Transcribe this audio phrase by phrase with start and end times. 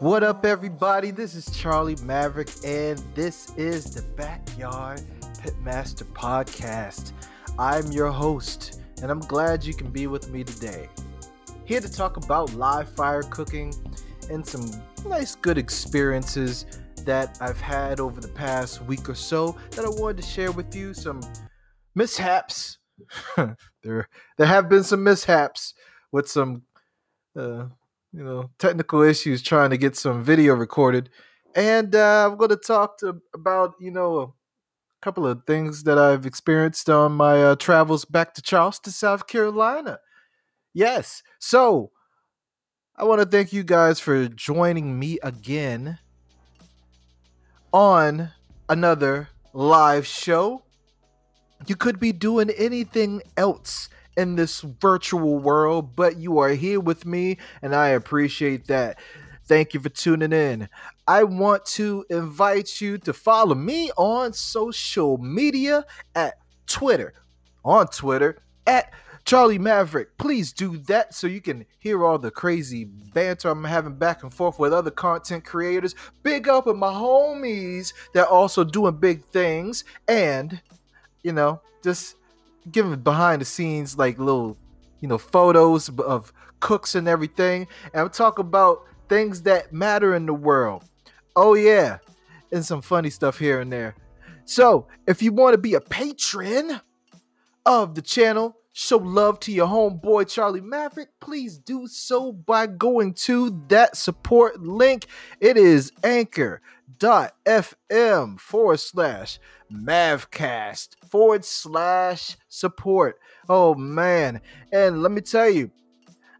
[0.00, 1.10] What up, everybody?
[1.10, 5.02] This is Charlie Maverick, and this is the Backyard
[5.40, 7.12] Pitmaster Podcast.
[7.58, 10.88] I'm your host, and I'm glad you can be with me today.
[11.64, 13.74] Here to talk about live fire cooking
[14.30, 14.70] and some
[15.04, 16.66] nice, good experiences
[17.04, 20.72] that I've had over the past week or so that I wanted to share with
[20.76, 20.94] you.
[20.94, 21.20] Some
[21.96, 22.78] mishaps.
[23.36, 25.74] there, there have been some mishaps
[26.12, 26.62] with some
[27.36, 27.66] uh,
[28.12, 31.10] you know, technical issues trying to get some video recorded.
[31.54, 34.32] And uh, I'm going to talk to about, you know, a
[35.02, 39.98] couple of things that I've experienced on my uh, travels back to Charleston, South Carolina.
[40.74, 41.22] Yes.
[41.38, 41.90] So
[42.96, 45.98] I want to thank you guys for joining me again
[47.72, 48.30] on
[48.68, 50.62] another live show.
[51.66, 53.88] You could be doing anything else
[54.18, 58.98] in this virtual world, but you are here with me, and I appreciate that.
[59.46, 60.68] Thank you for tuning in.
[61.06, 66.34] I want to invite you to follow me on social media at
[66.66, 67.14] Twitter,
[67.64, 68.92] on Twitter at
[69.24, 70.18] Charlie Maverick.
[70.18, 74.34] Please do that so you can hear all the crazy banter I'm having back and
[74.34, 75.94] forth with other content creators.
[76.22, 79.84] Big up with my homies that are also doing big things.
[80.08, 80.60] And,
[81.22, 82.16] you know, just
[82.72, 84.56] giving behind the scenes like little
[85.00, 90.26] you know photos of cooks and everything and i'm talking about things that matter in
[90.26, 90.84] the world.
[91.34, 91.98] Oh yeah
[92.50, 93.94] and some funny stuff here and there.
[94.44, 96.80] So if you want to be a patron
[97.66, 103.12] of the channel show love to your homeboy charlie maverick please do so by going
[103.12, 105.06] to that support link
[105.40, 106.60] it is anchor.fm
[108.38, 109.38] forward slash
[109.72, 113.18] Mavcast forward slash support.
[113.48, 114.40] Oh man.
[114.72, 115.70] And let me tell you,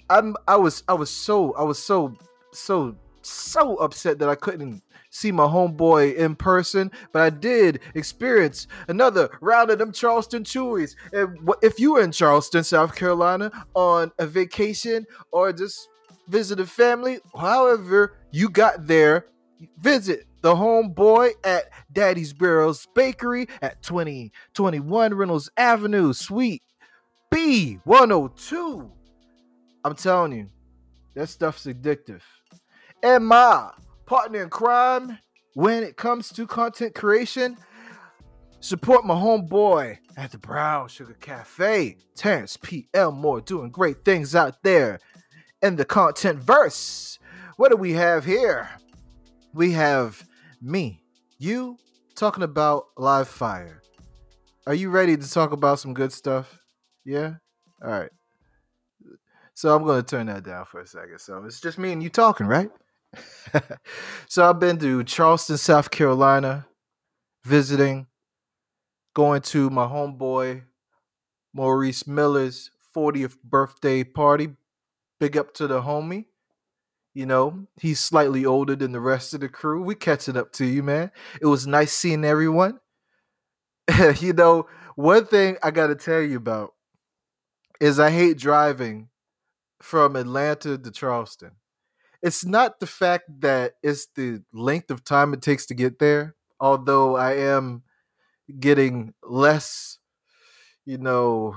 [0.09, 2.17] I'm I was I was so I was so
[2.53, 8.67] so so upset that I couldn't see my homeboy in person, but I did experience
[8.89, 10.95] another round of them Charleston Chewies.
[11.13, 15.89] And if you were in Charleston, South Carolina, on a vacation or just
[16.29, 19.27] visit a family, however you got there,
[19.81, 26.63] visit the homeboy at Daddy's Girls Bakery at 2021 Reynolds Avenue, Suite
[27.33, 28.91] B102.
[29.85, 30.49] I'm telling you,
[31.15, 32.21] that stuff's addictive.
[33.03, 33.71] And my
[34.09, 35.19] partner in crime
[35.53, 37.59] when it comes to content creation,
[38.61, 42.89] support my homeboy at the Brown Sugar Cafe, Terrence P.
[42.95, 44.99] Elmore, doing great things out there
[45.61, 47.19] in the content verse.
[47.57, 48.71] What do we have here?
[49.53, 50.25] We have
[50.63, 51.03] me,
[51.39, 51.77] you
[52.15, 53.83] talking about live fire.
[54.67, 56.59] Are you ready to talk about some good stuff?
[57.05, 57.35] Yeah?
[57.85, 58.11] All right.
[59.53, 61.19] So I'm going to turn that down for a second.
[61.19, 62.71] So it's just me and you talking, right?
[64.29, 66.67] so I've been to Charleston, South Carolina,
[67.45, 68.07] visiting,
[69.15, 70.63] going to my homeboy
[71.53, 74.51] Maurice Miller's 40th birthday party.
[75.21, 76.27] Big up to the homie.
[77.15, 79.83] You know, he's slightly older than the rest of the crew.
[79.83, 81.11] We catching up to you, man.
[81.41, 82.79] It was nice seeing everyone.
[84.21, 86.75] you know, one thing I got to tell you about
[87.81, 89.09] is I hate driving
[89.81, 91.53] from Atlanta to Charleston.
[92.23, 96.35] It's not the fact that it's the length of time it takes to get there,
[96.59, 97.83] although I am
[98.59, 99.99] getting less,
[100.85, 101.55] you know,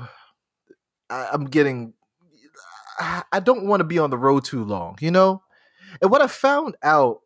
[1.09, 1.93] I, am getting
[3.31, 5.41] I don't want to be on the road too long, you know?
[6.01, 7.21] And what I found out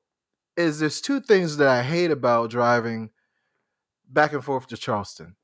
[0.56, 3.10] is there's two things that I hate about driving
[4.08, 5.36] back and forth to Charleston.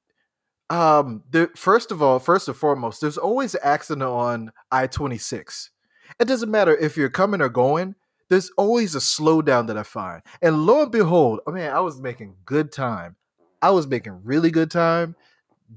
[0.69, 5.71] Um, the, first of all, first and foremost, there's always an accident on I 26.
[6.19, 7.95] It doesn't matter if you're coming or going,
[8.29, 10.21] there's always a slowdown that I find.
[10.41, 13.15] And lo and behold, oh I mean, I was making good time.
[13.61, 15.15] I was making really good time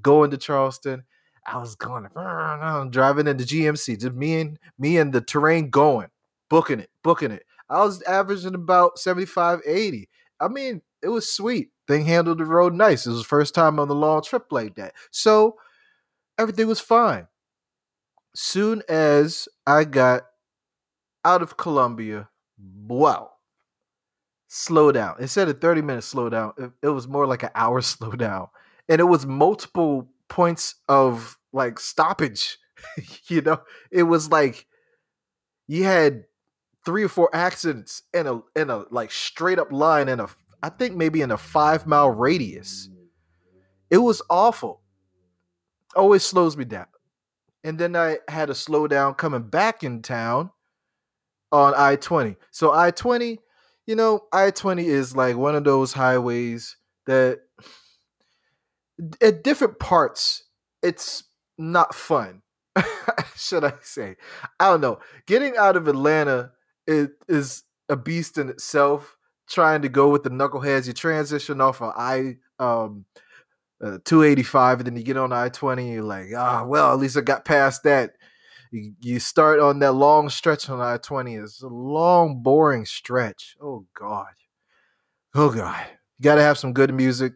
[0.01, 1.03] going to Charleston.
[1.45, 2.03] I was going,
[2.89, 6.07] driving into GMC, just me and me and the terrain going
[6.49, 7.43] booking it, booking it.
[7.69, 10.09] I was averaging about 75, 80.
[10.39, 11.69] I mean, it was sweet.
[11.87, 13.05] Thing handled the road nice.
[13.05, 14.93] It was the first time on the long trip like that.
[15.11, 15.57] So
[16.37, 17.27] everything was fine.
[18.35, 20.23] Soon as I got
[21.23, 22.29] out of Columbia,
[22.85, 23.31] wow,
[24.49, 25.15] slow down.
[25.19, 28.49] Instead of 30 minutes slow down, it, it was more like an hour slow down.
[28.89, 32.57] And it was multiple points of like stoppage.
[33.27, 34.67] you know, it was like
[35.67, 36.25] you had
[36.85, 40.27] three or four accidents in a in a like straight up line in a
[40.61, 42.89] I think maybe in a five mile radius.
[42.91, 42.95] Mm.
[43.91, 44.81] It was awful.
[45.95, 46.87] Always slows me down.
[47.65, 50.51] And then I had a slowdown coming back in town
[51.51, 52.35] on I 20.
[52.51, 53.39] So I 20,
[53.87, 56.77] you know, I 20 is like one of those highways
[57.07, 57.39] that
[59.19, 60.43] at different parts,
[60.83, 61.23] it's
[61.57, 62.43] not fun.
[63.35, 64.15] Should I say?
[64.59, 64.99] I don't know.
[65.25, 66.51] Getting out of Atlanta
[66.85, 69.17] is, is a beast in itself.
[69.49, 73.05] Trying to go with the knuckleheads, you transition off of I um
[73.85, 75.93] uh, 285, and then you get on I 20.
[75.93, 78.13] You're like, ah, well, at least I got past that.
[78.71, 81.35] You, you start on that long stretch on I 20.
[81.35, 83.55] It's a long, boring stretch.
[83.61, 84.33] Oh, God.
[85.35, 85.85] Oh, God.
[86.17, 87.33] You got to have some good music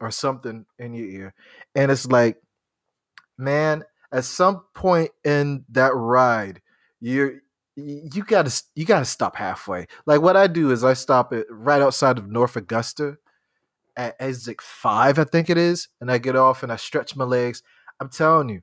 [0.00, 1.34] or something in your ear.
[1.74, 2.36] And it's like,
[3.36, 6.62] man, at some point in that ride,
[7.00, 7.40] you're
[7.76, 9.86] you gotta you gotta stop halfway.
[10.04, 13.18] Like what I do is I stop it right outside of North Augusta
[13.98, 17.24] at exit five, I think it is, and I get off and I stretch my
[17.24, 17.62] legs.
[18.00, 18.62] I'm telling you,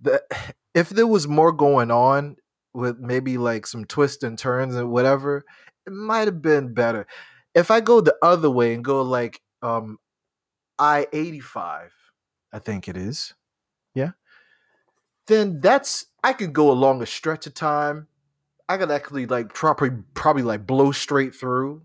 [0.00, 0.22] the
[0.74, 2.36] if there was more going on
[2.74, 5.44] with maybe like some twists and turns and whatever,
[5.86, 7.06] it might have been better.
[7.54, 9.98] If I go the other way and go like um
[10.78, 11.92] I 85,
[12.52, 13.32] I think it is.
[13.94, 14.10] Yeah.
[15.28, 18.08] Then that's I could go a stretch of time.
[18.68, 21.82] I could actually like probably probably like blow straight through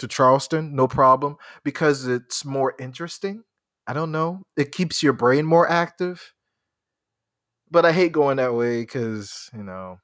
[0.00, 3.44] to Charleston, no problem, because it's more interesting.
[3.86, 4.42] I don't know.
[4.56, 6.34] It keeps your brain more active.
[7.70, 9.98] But I hate going that way because, you know,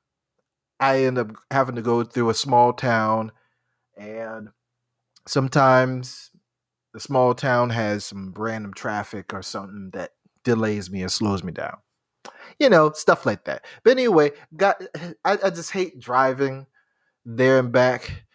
[0.78, 3.32] I end up having to go through a small town
[3.96, 4.50] and
[5.26, 6.30] sometimes
[6.94, 10.12] the small town has some random traffic or something that
[10.44, 11.76] delays me and slows me down.
[12.58, 13.64] You know, stuff like that.
[13.84, 14.82] But anyway, got
[15.24, 16.66] I, I just hate driving
[17.24, 18.25] there and back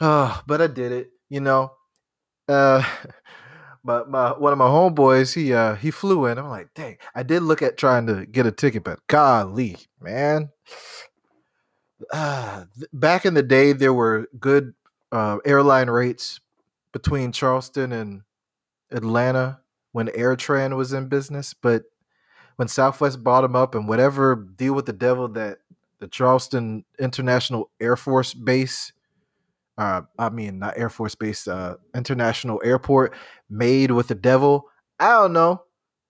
[0.00, 1.72] Oh, but I did it, you know.
[2.48, 2.84] Uh
[3.84, 6.38] but my one of my homeboys, he uh he flew in.
[6.38, 10.50] I'm like, dang, I did look at trying to get a ticket, but golly, man.
[12.12, 14.74] Uh, back in the day, there were good
[15.12, 16.40] uh, airline rates
[16.92, 18.22] between Charleston and
[18.90, 19.60] Atlanta
[19.92, 21.84] when AirTran was in business, but
[22.56, 25.58] when Southwest bought them up and whatever deal with the devil that
[26.00, 28.92] the Charleston International Air Force Base
[29.78, 33.14] uh, I mean, not Air Force Base, uh, International Airport,
[33.50, 34.68] made with the devil.
[34.98, 35.62] I don't know.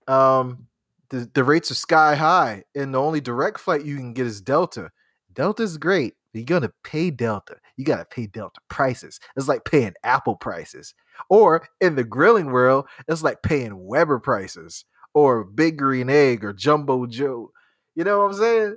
[0.06, 0.66] Um,
[1.10, 4.40] the, the rates are sky high, and the only direct flight you can get is
[4.40, 4.90] Delta.
[5.32, 6.14] Delta's great.
[6.32, 7.56] You're gonna pay Delta.
[7.76, 9.18] You gotta pay Delta prices.
[9.36, 10.94] It's like paying Apple prices.
[11.30, 14.84] Or in the grilling world, it's like paying Weber prices
[15.14, 17.52] or Big Green Egg or Jumbo Joe.
[17.94, 18.76] You know what I'm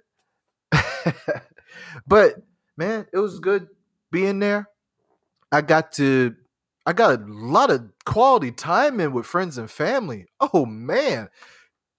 [0.72, 1.14] saying?
[2.08, 2.36] but
[2.78, 3.68] man, it was good
[4.10, 4.70] being there.
[5.52, 6.36] I got to
[6.86, 10.28] I got a lot of quality time in with friends and family.
[10.54, 11.30] Oh man.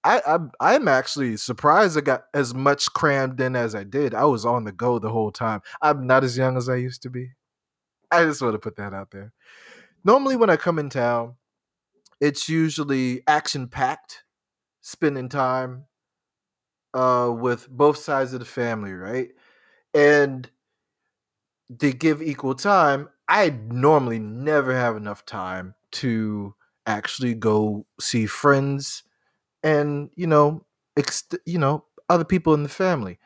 [0.02, 0.38] I, I
[0.74, 4.14] I'm actually surprised I got as much crammed in as I did.
[4.14, 5.60] I was on the go the whole time.
[5.82, 7.32] I'm not as young as I used to be.
[8.10, 9.32] I just want to put that out there.
[10.04, 11.34] Normally when I come in town,
[12.20, 14.24] it's usually action packed,
[14.80, 15.84] spending time
[16.94, 19.28] uh with both sides of the family, right?
[19.94, 20.50] And
[21.68, 26.54] they give equal time, I normally never have enough time to
[26.86, 29.04] actually go see friends
[29.62, 30.66] and you know
[30.96, 33.18] ex- you know other people in the family.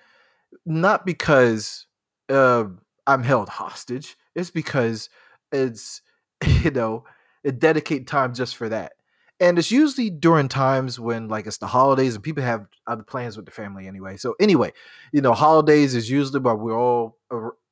[0.67, 1.87] Not because
[2.31, 2.65] uh,
[3.07, 5.11] i'm held hostage it's because
[5.53, 6.03] it's
[6.47, 7.05] you know
[7.45, 8.93] it dedicate time just for that.
[9.41, 13.37] And it's usually during times when like it's the holidays and people have other plans
[13.37, 14.17] with the family anyway.
[14.19, 14.73] So anyway
[15.13, 17.19] you know holidays is usually where we're all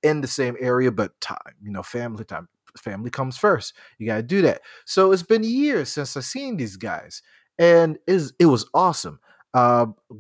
[0.03, 4.17] in the same area but time you know family time family comes first you got
[4.17, 7.23] to do that so it's been years since i've seen these guys
[7.59, 9.21] and is it was awesome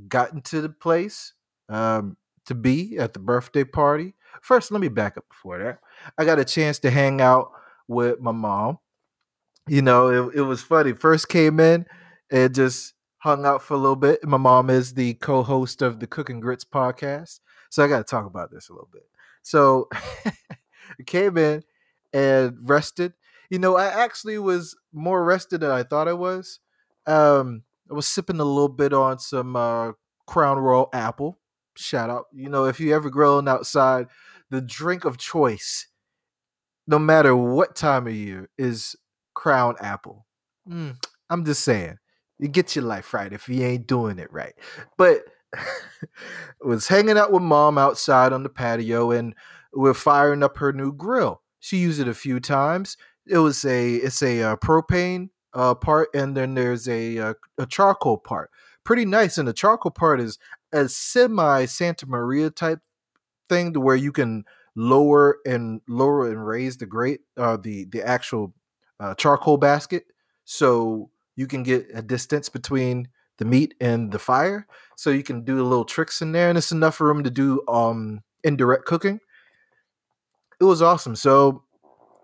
[0.08, 1.32] got into the place
[1.70, 5.78] um, to be at the birthday party first let me back up before that
[6.18, 7.52] i got a chance to hang out
[7.88, 8.78] with my mom
[9.68, 10.92] you know, it, it was funny.
[10.92, 11.86] First came in
[12.30, 14.24] and just hung out for a little bit.
[14.24, 18.26] My mom is the co-host of the Cooking Grits podcast, so I got to talk
[18.26, 19.04] about this a little bit.
[19.42, 19.88] So
[21.06, 21.62] came in
[22.12, 23.14] and rested.
[23.50, 26.60] You know, I actually was more rested than I thought I was.
[27.06, 29.92] Um, I was sipping a little bit on some uh,
[30.26, 31.38] Crown Royal Apple.
[31.76, 32.26] Shout out.
[32.32, 34.06] You know, if you ever grilling outside,
[34.50, 35.88] the drink of choice,
[36.86, 38.96] no matter what time of year, is
[39.34, 40.26] crown apple.
[40.68, 40.96] Mm,
[41.30, 41.98] I'm just saying,
[42.38, 44.54] you get your life right if you ain't doing it right.
[44.98, 45.22] But
[46.60, 49.34] was hanging out with mom outside on the patio, and
[49.72, 51.42] we're firing up her new grill.
[51.60, 52.96] She used it a few times.
[53.26, 57.34] It was a it's a uh, propane uh, part, and then there's a, a uh,
[57.58, 58.50] a charcoal part.
[58.84, 60.38] Pretty nice, and the charcoal part is
[60.72, 62.80] a semi Santa Maria type
[63.48, 64.44] thing to where you can
[64.74, 68.54] lower and lower and raise the grate, uh, the the actual
[68.98, 70.04] uh, charcoal basket,
[70.44, 73.08] so you can get a distance between
[73.38, 74.66] the meat and the fire.
[74.96, 78.20] So you can do little tricks in there, and it's enough room to do um
[78.44, 79.20] indirect cooking.
[80.60, 81.16] It was awesome.
[81.16, 81.64] So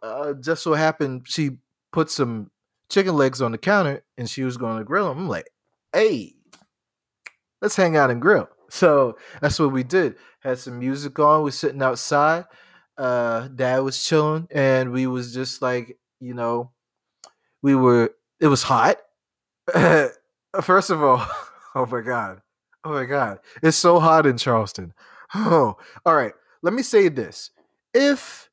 [0.03, 1.59] uh, just so happened she
[1.93, 2.51] put some
[2.91, 5.19] chicken legs on the counter and she was going to grill them.
[5.19, 5.51] I'm like,
[5.93, 6.35] hey,
[7.61, 8.49] let's hang out and grill.
[8.71, 10.17] So that's what we did.
[10.41, 11.43] Had some music on.
[11.43, 12.45] We're sitting outside.
[12.99, 16.73] Uh, dad was chilling, and we was just like, you know,
[17.63, 18.11] we were.
[18.41, 18.99] It was hot.
[20.63, 21.25] First of all,
[21.75, 22.41] oh my god,
[22.85, 24.93] oh my god, it's so hot in Charleston.
[25.35, 25.77] Oh,
[26.07, 26.33] all right.
[26.63, 27.51] Let me say this:
[27.93, 28.49] if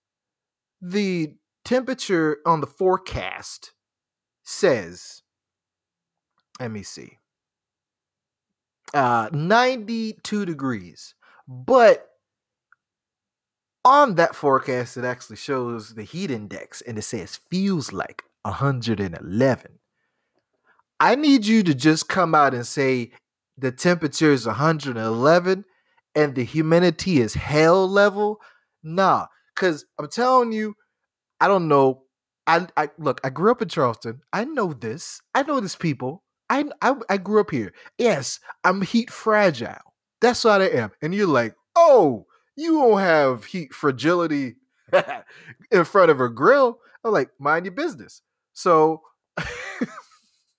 [0.82, 3.72] the temperature on the forecast
[4.44, 5.24] says,
[6.60, 7.18] let me see,
[8.94, 11.16] uh, 92 degrees.
[11.48, 12.08] But
[13.84, 19.80] on that forecast, it actually shows the heat index and it says feels like 111.
[21.00, 23.12] I need you to just come out and say
[23.58, 25.66] the temperature is 111
[26.16, 28.40] and the humidity is hell level.
[28.84, 30.76] Nah, because I'm telling you,
[31.40, 32.04] I don't know.
[32.48, 34.22] I, I look, I grew up in Charleston.
[34.32, 35.22] I know this.
[35.34, 36.24] I know this people.
[36.50, 37.74] I, I I grew up here.
[37.98, 39.78] Yes, I'm heat fragile.
[40.22, 40.92] That's what I am.
[41.02, 44.56] And you're like, oh, you won't have heat fragility
[45.72, 46.80] in front of a grill.
[47.04, 48.22] I'm like, mind your business.
[48.54, 49.02] So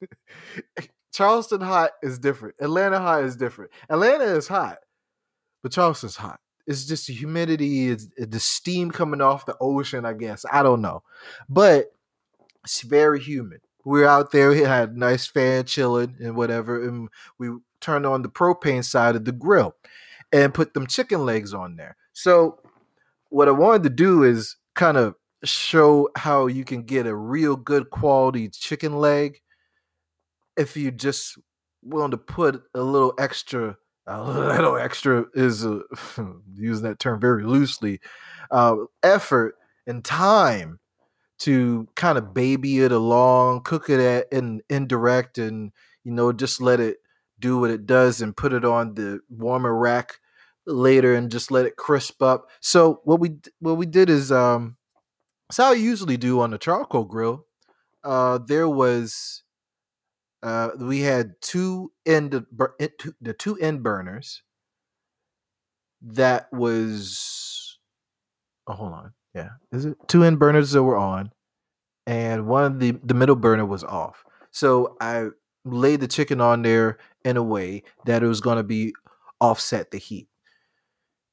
[1.13, 2.57] Charleston hot is different.
[2.61, 3.71] Atlanta hot is different.
[3.89, 4.79] Atlanta is hot,
[5.63, 6.41] but Charleston's hot.
[6.67, 10.45] It's just the humidity, it's uh, the steam coming off the ocean, I guess.
[10.51, 11.03] I don't know.
[11.49, 11.87] But
[12.65, 14.51] it's very humid we were out there.
[14.51, 17.51] We had a nice fan chilling and whatever, and we
[17.81, 19.77] turned on the propane side of the grill
[20.33, 21.97] and put them chicken legs on there.
[22.13, 22.59] So
[23.29, 27.55] what I wanted to do is kind of show how you can get a real
[27.55, 29.41] good quality chicken leg
[30.57, 31.39] if you just
[31.83, 33.77] willing to put a little extra
[34.09, 35.81] a little extra is uh,
[36.55, 38.01] using that term very loosely
[38.51, 40.79] uh, effort and time
[41.39, 45.73] to kind of baby it along, cook it at in indirect, and
[46.05, 46.99] you know just let it
[47.39, 50.19] do what it does, and put it on the warmer rack
[50.67, 52.49] later, and just let it crisp up.
[52.61, 54.77] So what we what we did is um,
[55.49, 57.45] it's how I usually do on the charcoal grill.
[58.03, 59.43] Uh, there was
[60.47, 64.43] uh, we had two end the two end burners
[66.01, 67.79] that was
[68.67, 69.51] oh hold on yeah.
[69.71, 71.31] Is it two end burners that were on,
[72.07, 74.25] and one of the the middle burner was off.
[74.51, 75.29] So I
[75.67, 78.95] laid the chicken on there in a way that it was going to be
[79.39, 80.29] offset the heat.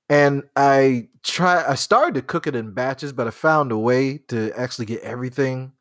[0.10, 4.18] And I try I started to cook it in batches, but I found a way
[4.28, 5.72] to actually get everything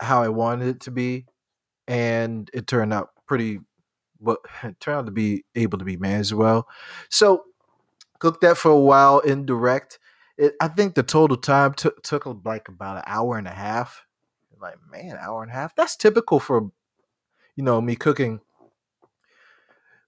[0.00, 1.26] how I wanted it to be,
[1.90, 3.60] and it turned out pretty
[4.18, 4.38] well.
[4.62, 6.66] It turned out to be able to be managed well.
[7.10, 7.44] So
[8.18, 9.98] cooked that for a while indirect
[10.40, 14.06] it, I think the total time took took like about an hour and a half.
[14.58, 15.76] Like, man, hour and a half.
[15.76, 16.70] That's typical for
[17.56, 18.40] you know me cooking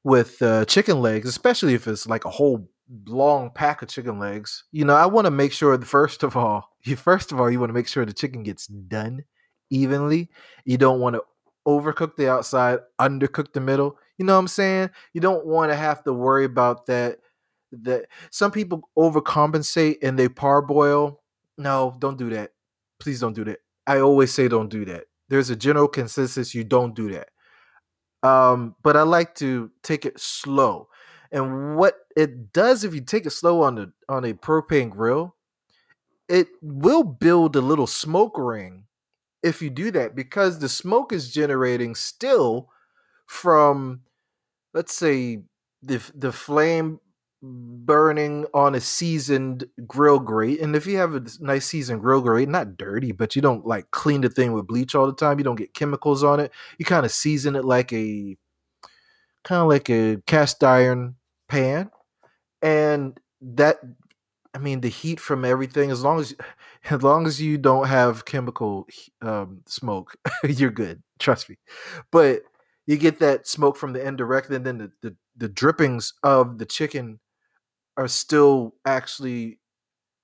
[0.04, 2.68] with uh, chicken legs, especially if it's like a whole
[3.06, 4.64] long pack of chicken legs.
[4.72, 7.60] You know, I want to make sure first of all, you first of all, you
[7.60, 9.24] want to make sure the chicken gets done
[9.68, 10.30] evenly.
[10.64, 11.22] You don't want to
[11.66, 13.98] overcook the outside, undercook the middle.
[14.18, 14.90] You know what I'm saying?
[15.12, 17.18] You don't want to have to worry about that
[17.72, 21.20] that some people overcompensate and they parboil.
[21.56, 22.52] No, don't do that.
[23.00, 23.60] Please don't do that.
[23.86, 25.04] I always say don't do that.
[25.28, 27.30] There's a general consensus you don't do that.
[28.22, 30.88] Um, but I like to take it slow.
[31.32, 35.34] And what it does if you take it slow on the on a propane grill,
[36.28, 38.84] it will build a little smoke ring
[39.42, 42.68] if you do that because the smoke is generating still
[43.26, 44.00] from
[44.74, 45.42] let's say
[45.82, 47.00] the the flame
[47.42, 50.60] burning on a seasoned grill grate.
[50.60, 53.90] And if you have a nice seasoned grill grate, not dirty, but you don't like
[53.90, 56.52] clean the thing with bleach all the time, you don't get chemicals on it.
[56.78, 58.36] You kind of season it like a
[59.44, 61.16] kind of like a cast iron
[61.48, 61.90] pan.
[62.62, 63.80] And that
[64.54, 66.34] I mean the heat from everything as long as
[66.90, 68.86] as long as you don't have chemical
[69.22, 71.02] um, smoke, you're good.
[71.18, 71.56] Trust me.
[72.10, 72.42] But
[72.86, 76.66] you get that smoke from the indirect, and then the, the, the drippings of the
[76.66, 77.20] chicken
[77.96, 79.58] are still actually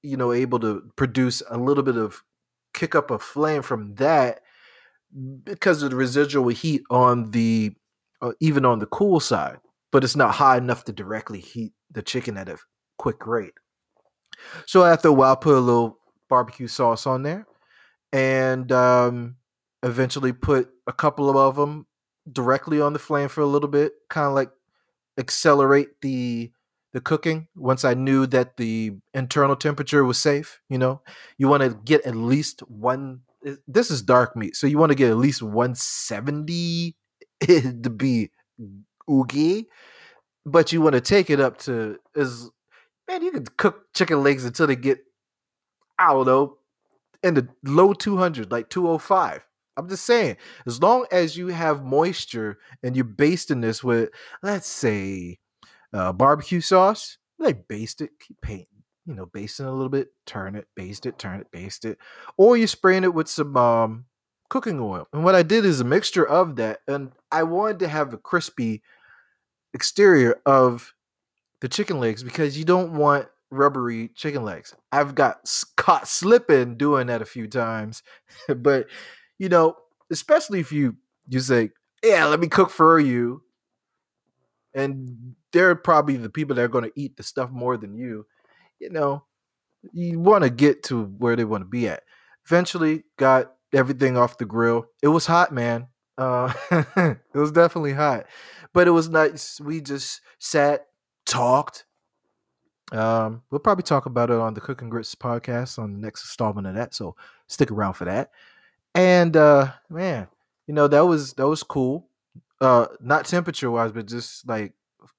[0.03, 2.23] you know able to produce a little bit of
[2.75, 4.41] kick up a flame from that
[5.45, 7.73] because of the residual heat on the
[8.23, 9.59] uh, even on the cool side
[9.91, 12.59] but it's not high enough to directly heat the chicken at a
[12.99, 13.55] quick rate
[14.67, 17.47] So after a while, put a little barbecue sauce on there,
[18.13, 19.37] and um,
[19.83, 21.87] eventually put a couple of them
[22.31, 24.51] directly on the flame for a little bit, kind of like
[25.19, 26.53] accelerate the
[26.95, 30.61] the cooking once I knew that the internal temperature was safe.
[30.71, 31.03] You know,
[31.37, 33.21] you want to get at least one.
[33.47, 36.97] Eh, this is dark meat, so you want to get at least 170
[37.41, 38.31] to be
[39.11, 39.67] oogie,
[40.47, 42.51] but you want to take it up to as
[43.09, 43.23] man.
[43.23, 45.01] You can cook chicken legs until they get
[45.99, 46.59] I don't know
[47.23, 49.45] in the low 200, like 205.
[49.77, 50.37] I'm just saying,
[50.67, 54.11] as long as you have moisture and you're basting this with,
[54.43, 55.39] let's say,
[55.93, 60.57] uh, barbecue sauce, like baste it, keep painting, you know, basting a little bit, turn
[60.57, 61.99] it, baste it, turn it, baste it,
[62.37, 64.05] or you're spraying it with some um,
[64.49, 65.07] cooking oil.
[65.13, 68.19] And what I did is a mixture of that, and I wanted to have a
[68.19, 68.83] crispy
[69.73, 70.93] exterior of
[71.61, 74.75] the chicken legs because you don't want rubbery chicken legs.
[74.93, 78.03] I've got caught slipping doing that a few times,
[78.57, 78.87] but
[79.39, 79.77] you know,
[80.11, 80.97] especially if you
[81.29, 81.71] you say,
[82.03, 83.43] "Yeah, let me cook for you,"
[84.75, 88.27] and they're probably the people that are going to eat the stuff more than you.
[88.81, 89.25] You know,
[89.93, 92.03] you want to get to where they want to be at.
[92.47, 94.87] Eventually, got everything off the grill.
[95.03, 95.89] It was hot, man.
[96.17, 98.27] Uh, it was definitely hot,
[98.73, 99.61] but it was nice.
[99.61, 100.87] We just sat,
[101.29, 101.85] talked.
[102.91, 106.67] Um, we'll probably talk about it on the Cooking Grits podcast on the next installment
[106.67, 106.95] of that.
[106.95, 107.17] So
[107.47, 108.31] stick around for that.
[108.95, 110.29] And uh man,
[110.67, 112.09] you know, that was that was cool.
[112.61, 114.73] Uh not temperature wise, but just like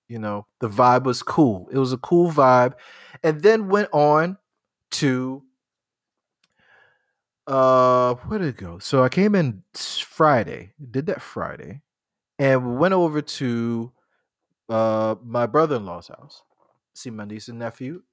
[0.07, 1.69] you know, the vibe was cool.
[1.71, 2.73] It was a cool vibe.
[3.23, 4.37] And then went on
[4.91, 5.43] to
[7.45, 8.79] uh where did it go?
[8.79, 11.81] So I came in Friday, did that Friday,
[12.39, 13.91] and went over to
[14.69, 16.43] uh my brother-in-law's house.
[16.93, 18.03] See my niece and nephew,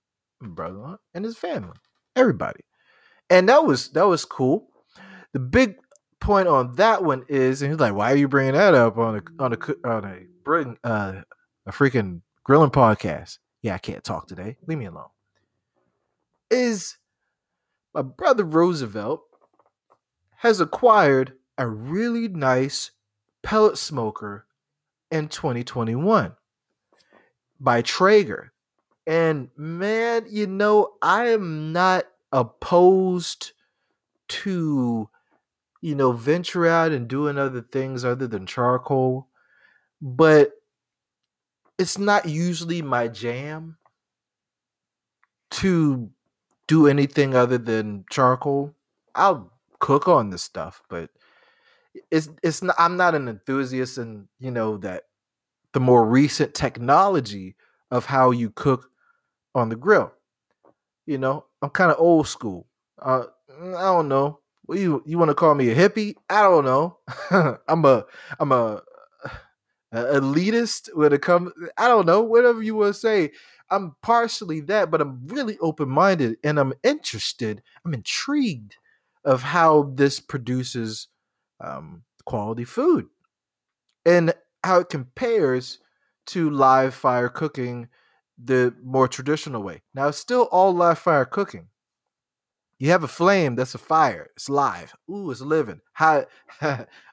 [0.40, 1.76] brother-in-law, and his family.
[2.14, 2.60] Everybody.
[3.28, 4.68] And that was that was cool
[5.36, 5.76] the big
[6.18, 9.16] point on that one is, and he's like, "Why are you bringing that up on
[9.16, 11.20] a on a on a bring uh,
[11.66, 14.56] a freaking grilling podcast?" Yeah, I can't talk today.
[14.66, 15.08] Leave me alone.
[16.50, 16.96] Is
[17.92, 19.24] my brother Roosevelt
[20.38, 22.92] has acquired a really nice
[23.42, 24.46] pellet smoker
[25.10, 26.34] in 2021
[27.60, 28.52] by Traeger.
[29.06, 33.52] And man, you know, I am not opposed
[34.28, 35.08] to
[35.86, 39.28] you know, venture out and doing other things other than charcoal,
[40.00, 40.52] but
[41.78, 43.76] it's not usually my jam
[45.50, 46.10] to
[46.66, 48.74] do anything other than charcoal.
[49.14, 51.10] I'll cook on this stuff, but
[52.10, 55.04] it's it's not, I'm not an enthusiast and you know, that
[55.76, 57.54] the more recent technology
[57.90, 58.88] of how you cook
[59.54, 60.10] on the grill.
[61.04, 62.66] You know, I'm kind of old school.
[62.98, 63.24] Uh,
[63.60, 64.40] I don't know
[64.74, 66.14] you you want to call me a hippie?
[66.28, 66.98] I don't know.
[67.68, 68.04] I'm a
[68.40, 68.82] I'm a,
[69.92, 71.52] a, elitist when it comes.
[71.76, 72.22] I don't know.
[72.22, 73.32] Whatever you want to say.
[73.68, 77.62] I'm partially that, but I'm really open minded and I'm interested.
[77.84, 78.76] I'm intrigued
[79.24, 81.08] of how this produces
[81.60, 83.06] um, quality food
[84.04, 84.32] and
[84.66, 85.78] how it compares
[86.26, 87.88] to live fire cooking
[88.42, 89.82] the more traditional way.
[89.94, 91.68] Now, it's still all live fire cooking
[92.78, 94.28] you have a flame that's a fire.
[94.36, 94.94] It's live.
[95.10, 95.80] Ooh, it's living.
[95.92, 96.26] How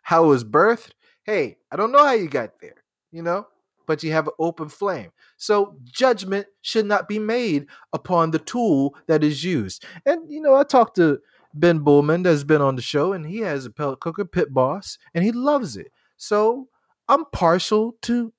[0.02, 0.92] how it was birthed?
[1.24, 3.48] Hey, I don't know how you got there, you know,
[3.88, 5.12] but you have an open flame.
[5.38, 9.86] So judgment should not be made upon the tool that is used.
[10.06, 11.20] And you know, I talked to
[11.54, 14.98] Ben Bullman that's been on the show, and he has a pellet cooker, Pit Boss,
[15.14, 15.92] and he loves it.
[16.18, 16.68] So
[17.08, 18.34] I'm partial to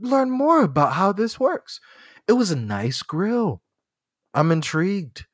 [0.00, 1.80] learn more about how this works.
[2.28, 3.62] It was a nice grill.
[4.34, 5.26] I'm intrigued.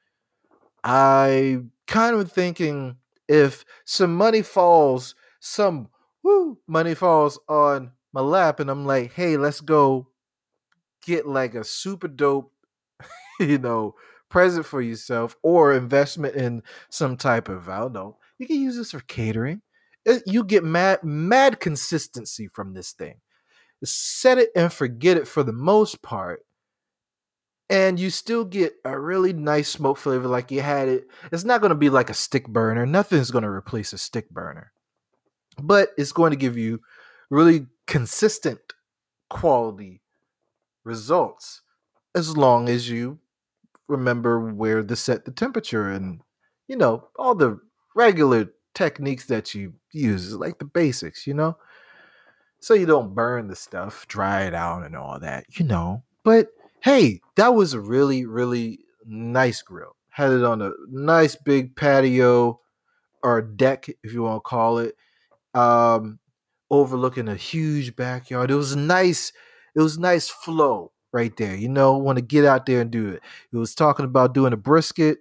[0.85, 2.97] I kind of thinking
[3.29, 5.89] if some money falls, some
[6.23, 10.09] woo money falls on my lap, and I'm like, hey, let's go
[11.05, 12.53] get like a super dope,
[13.41, 13.95] you know,
[14.29, 18.19] present for yourself or investment in some type of I don't know.
[18.39, 19.63] You can use this for catering.
[20.05, 23.21] It, you get mad mad consistency from this thing.
[23.85, 26.45] Set it and forget it for the most part
[27.71, 31.07] and you still get a really nice smoke flavor like you had it.
[31.31, 32.85] It's not going to be like a stick burner.
[32.85, 34.73] Nothing's going to replace a stick burner,
[35.63, 36.81] but it's going to give you
[37.31, 38.59] really consistent
[39.31, 40.03] quality
[40.85, 41.63] results
[42.17, 43.21] as long as you
[43.87, 46.21] remember where to set the temperature and
[46.67, 47.61] you know all the
[47.95, 51.57] regular techniques that you use like the basics you know
[52.61, 56.49] so you don't burn the stuff dry it out and all that you know but
[56.81, 59.97] hey, that was a really, really nice grill.
[60.11, 62.61] Had it on a nice big patio
[63.23, 64.97] or deck, if you want to call it,
[65.55, 66.19] um,
[66.71, 68.51] overlooking a huge backyard.
[68.51, 69.33] It was nice.
[69.75, 71.55] It was nice flow right there.
[71.55, 73.23] You know, want to get out there and do it.
[73.53, 75.21] It was talking about doing a brisket.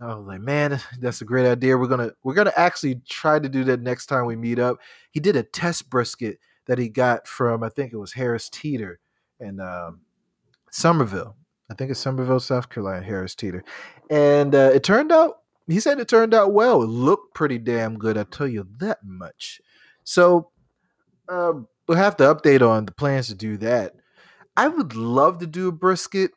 [0.00, 1.76] I was like, man, that's a great idea.
[1.76, 4.78] We're gonna we're gonna actually try to do that next time we meet up.
[5.10, 9.00] He did a test brisket that he got from I think it was Harris Teeter
[9.40, 10.00] in um,
[10.70, 11.36] Summerville.
[11.70, 13.64] I think it's Summerville, South Carolina, Harris Teeter,
[14.10, 15.38] and uh, it turned out.
[15.66, 16.82] He said it turned out well.
[16.82, 18.16] It looked pretty damn good.
[18.16, 19.60] I tell you that much.
[20.04, 20.50] So
[21.28, 23.94] um, we'll have to update on the plans to do that.
[24.56, 26.30] I would love to do a brisket.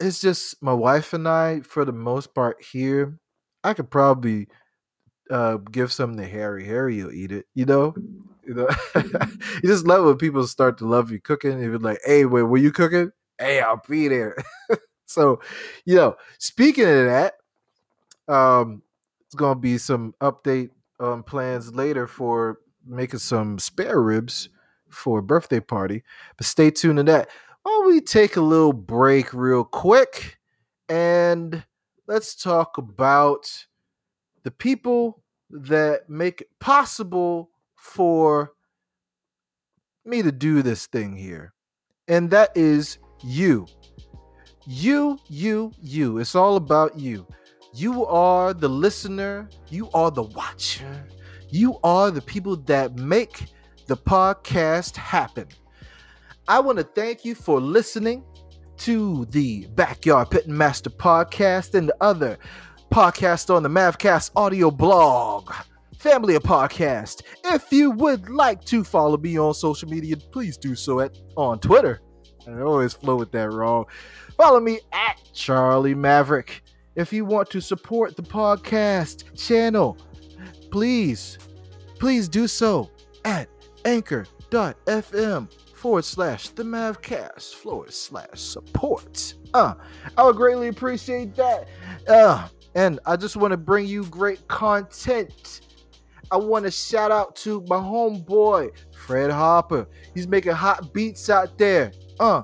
[0.00, 3.18] It's just my wife and I, for the most part, here.
[3.64, 4.48] I could probably
[5.30, 6.64] uh, give some to Harry.
[6.66, 7.46] Harry will eat it.
[7.54, 7.94] You know,
[8.46, 8.68] you know.
[8.96, 11.52] you just love when people start to love you cooking.
[11.60, 14.36] If you're like, "Hey, wait, were you cooking?" Hey, I'll be there.
[15.06, 15.40] so,
[15.86, 17.34] you know, speaking of that,
[18.28, 18.82] um,
[19.26, 24.48] it's gonna be some update um plans later for making some spare ribs
[24.90, 26.02] for a birthday party.
[26.36, 27.28] But stay tuned to that.
[27.66, 30.38] Why we take a little break real quick
[30.88, 31.64] and
[32.06, 33.66] let's talk about
[34.44, 38.52] the people that make it possible for
[40.04, 41.54] me to do this thing here.
[42.06, 43.66] And that is you.
[44.64, 46.18] You, you, you.
[46.18, 47.26] It's all about you.
[47.74, 51.08] You are the listener, you are the watcher,
[51.50, 53.46] you are the people that make
[53.88, 55.48] the podcast happen.
[56.48, 58.24] I want to thank you for listening
[58.76, 62.38] to the Backyard Pit Master podcast and the other
[62.92, 65.52] podcast on the Mavcast audio blog,
[65.98, 67.22] family of podcast.
[67.46, 71.58] If you would like to follow me on social media, please do so at on
[71.58, 72.00] Twitter.
[72.46, 73.86] I always flow with that wrong.
[74.36, 76.62] Follow me at Charlie Maverick.
[76.94, 79.98] If you want to support the podcast channel,
[80.70, 81.38] please,
[81.98, 82.88] please do so
[83.24, 83.48] at
[83.84, 89.34] anchor.fm forward slash the Mavcast forward slash support.
[89.54, 89.74] Uh,
[90.16, 91.68] I would greatly appreciate that.
[92.08, 95.60] Uh, and I just want to bring you great content.
[96.30, 99.86] I want to shout out to my homeboy, Fred Harper.
[100.14, 101.92] He's making hot beats out there.
[102.18, 102.42] Uh,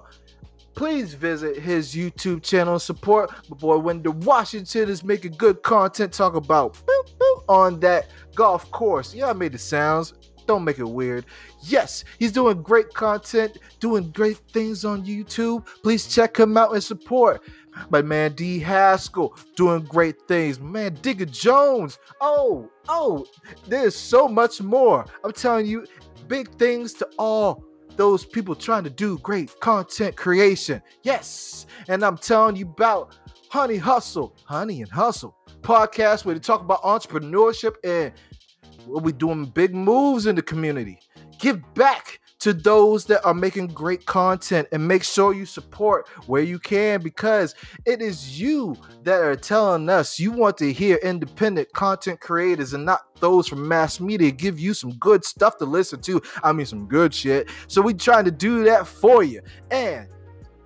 [0.74, 6.12] please visit his YouTube channel and support my boy Wendell Washington is making good content.
[6.12, 9.14] Talk about boop, boop, on that golf course.
[9.14, 10.14] Yeah, I made the sounds.
[10.46, 11.26] Don't make it weird.
[11.62, 15.66] Yes, he's doing great content, doing great things on YouTube.
[15.82, 17.42] Please check him out and support.
[17.90, 20.60] My man D Haskell doing great things.
[20.60, 21.98] Man, Digger Jones.
[22.20, 23.24] Oh, oh,
[23.66, 25.06] there's so much more.
[25.24, 25.86] I'm telling you,
[26.28, 27.64] big things to all
[27.96, 30.82] those people trying to do great content creation.
[31.02, 31.66] Yes.
[31.88, 33.16] And I'm telling you about
[33.48, 38.12] Honey Hustle, Honey and Hustle podcast where they talk about entrepreneurship and
[39.00, 41.00] be doing big moves in the community.
[41.38, 46.42] Give back to those that are making great content and make sure you support where
[46.42, 47.54] you can because
[47.86, 52.84] it is you that are telling us you want to hear independent content creators and
[52.84, 56.20] not those from mass media give you some good stuff to listen to.
[56.42, 57.48] I mean, some good shit.
[57.68, 59.40] So we trying to do that for you.
[59.70, 60.08] And,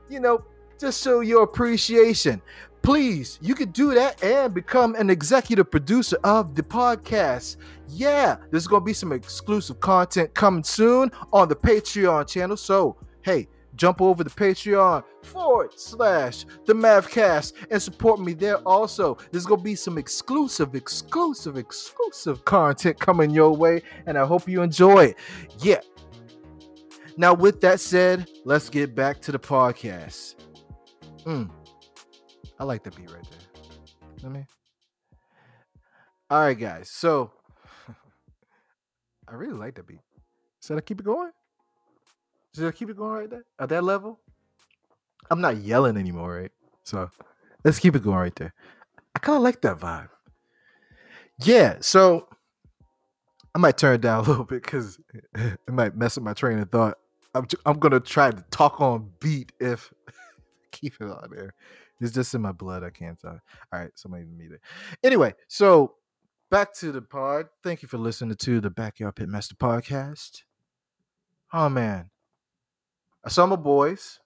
[0.08, 0.46] you know,
[0.80, 2.40] just show your appreciation
[2.86, 7.56] please, you could do that and become an executive producer of the podcast.
[7.88, 12.56] Yeah, there's going to be some exclusive content coming soon on the Patreon channel.
[12.56, 19.18] So, hey, jump over to Patreon forward slash the Mavcast and support me there also.
[19.32, 24.48] There's going to be some exclusive, exclusive, exclusive content coming your way, and I hope
[24.48, 25.16] you enjoy it.
[25.58, 25.80] Yeah.
[27.16, 30.36] Now, with that said, let's get back to the podcast.
[31.24, 31.50] Mm.
[32.58, 34.24] I like the beat right there.
[34.24, 34.46] I mean,
[36.30, 36.90] all right, guys.
[36.90, 37.32] So
[39.28, 40.00] I really like the beat.
[40.62, 41.30] Should I keep it going?
[42.54, 44.18] Should I keep it going right there at that level?
[45.30, 46.52] I'm not yelling anymore, right?
[46.84, 47.10] So
[47.64, 48.54] let's keep it going right there.
[49.14, 50.08] I kind of like that vibe.
[51.38, 51.76] Yeah.
[51.80, 52.28] So
[53.54, 54.98] I might turn it down a little bit because
[55.34, 56.98] it might mess up my train of thought.
[57.34, 59.92] I'm, I'm gonna try to talk on beat if
[60.72, 61.52] keep it on there.
[62.00, 62.84] It's just in my blood.
[62.84, 63.40] I can't talk.
[63.72, 64.60] All right, somebody meet it.
[65.02, 65.94] Anyway, so
[66.50, 67.46] back to the pod.
[67.62, 70.42] Thank you for listening to the Backyard Pitmaster podcast.
[71.52, 72.10] Oh man,
[73.24, 74.20] I saw my boys.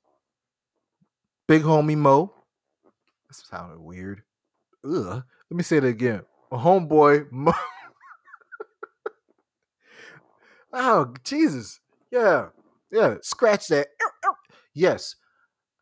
[1.46, 2.32] Big homie Mo.
[3.28, 4.22] This sounded weird.
[4.84, 5.22] Ugh.
[5.50, 6.22] Let me say it again.
[6.52, 7.52] A homeboy Mo.
[10.72, 11.80] oh Jesus.
[12.10, 12.48] Yeah.
[12.90, 13.16] Yeah.
[13.22, 13.88] Scratch that.
[14.74, 15.16] Yes.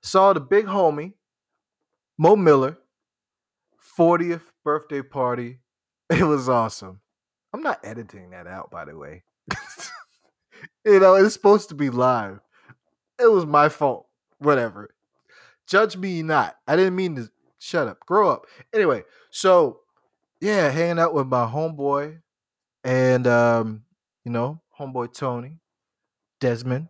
[0.03, 1.15] Saw the big homie
[2.19, 2.77] Mo Miller
[3.97, 5.61] 40th birthday party.
[6.11, 7.03] It was awesome.
[7.53, 9.25] I'm not editing that out, by the way.
[10.87, 12.41] you know, it's supposed to be live.
[13.21, 14.07] It was my fault.
[14.39, 14.89] Whatever.
[15.67, 16.57] Judge me not.
[16.67, 18.01] I didn't mean to shut up.
[18.07, 18.47] Grow up.
[18.73, 19.81] Anyway, so
[20.41, 22.23] yeah, hanging out with my homeboy
[22.85, 23.83] and um,
[24.25, 25.59] you know, homeboy Tony,
[26.41, 26.89] Desmond,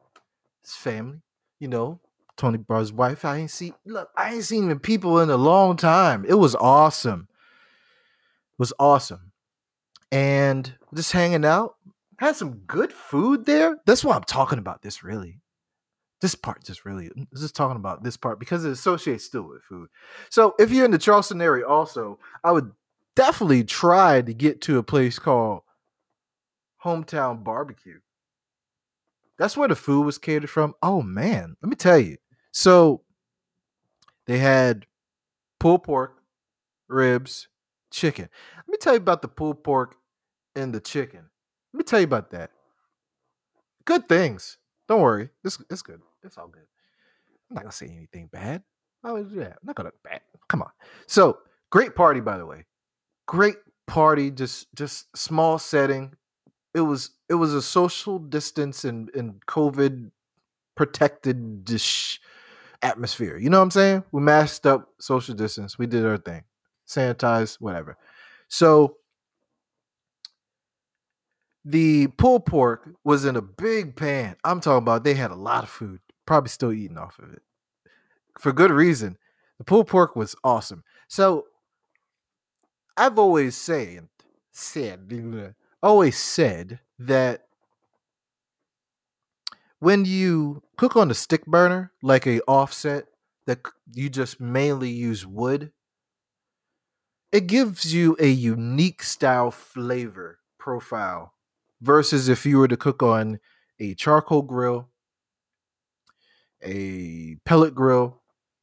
[0.63, 1.23] his family,
[1.59, 2.01] you know,
[2.39, 3.25] Tony Barr's wife.
[3.25, 6.25] I ain't see look, I ain't seen the people in a long time.
[6.27, 7.29] It was awesome.
[7.31, 9.33] It was awesome.
[10.11, 11.75] And just hanging out.
[12.19, 13.77] Had some good food there.
[13.87, 15.41] That's why I'm talking about this really.
[16.21, 19.89] This part just really just talking about this part because it associates still with food.
[20.31, 22.73] So if you're in the Charleston area also, I would
[23.15, 25.63] definitely try to get to a place called
[26.79, 27.99] Home Team Barbecue.
[29.39, 30.75] That's where the food was catered from.
[30.83, 32.17] Oh man, let me tell you.
[32.59, 33.03] So
[34.27, 34.85] they had
[35.61, 36.17] pulled pork,
[36.89, 37.47] ribs,
[37.93, 38.29] chicken.
[38.57, 39.95] Let me tell you about the pulled pork
[40.57, 41.21] and the chicken.
[41.73, 42.51] Let me tell you about that.
[43.85, 44.59] Good things.
[44.89, 45.29] Don't worry.
[45.45, 46.01] It's it's good.
[46.25, 46.67] It's all good.
[47.49, 48.65] I'm not gonna say anything bad.
[49.05, 49.59] Would do that?
[49.63, 50.23] I'm not gonna bad.
[50.49, 50.71] Come on.
[51.07, 51.39] So
[51.71, 52.65] great party, by the way.
[53.29, 54.33] Great party.
[54.33, 56.13] Just just small setting.
[56.75, 60.11] It was it was a social distance and and COVID
[60.75, 62.21] protected dish
[62.83, 63.37] atmosphere.
[63.37, 64.05] You know what I'm saying?
[64.13, 65.79] We masked up, social distance.
[65.79, 66.45] We did our thing,
[66.87, 67.97] sanitized, whatever.
[68.49, 68.97] So
[71.65, 74.37] the pulled pork was in a big pan.
[74.45, 77.43] I'm talking about they had a lot of food, probably still eating off of it
[78.39, 79.19] for good reason.
[79.59, 80.85] The pulled pork was awesome.
[81.09, 81.47] So
[82.97, 84.09] I've always said,
[84.53, 87.48] said, always said that
[89.81, 93.07] when you cook on a stick burner, like a offset
[93.47, 93.61] that
[93.93, 95.73] you just mainly use wood,
[97.33, 101.35] it gives you a unique style flavor profile
[101.81, 103.39] versus if you were to cook on
[103.79, 104.89] a charcoal grill,
[106.63, 108.23] a pellet grill,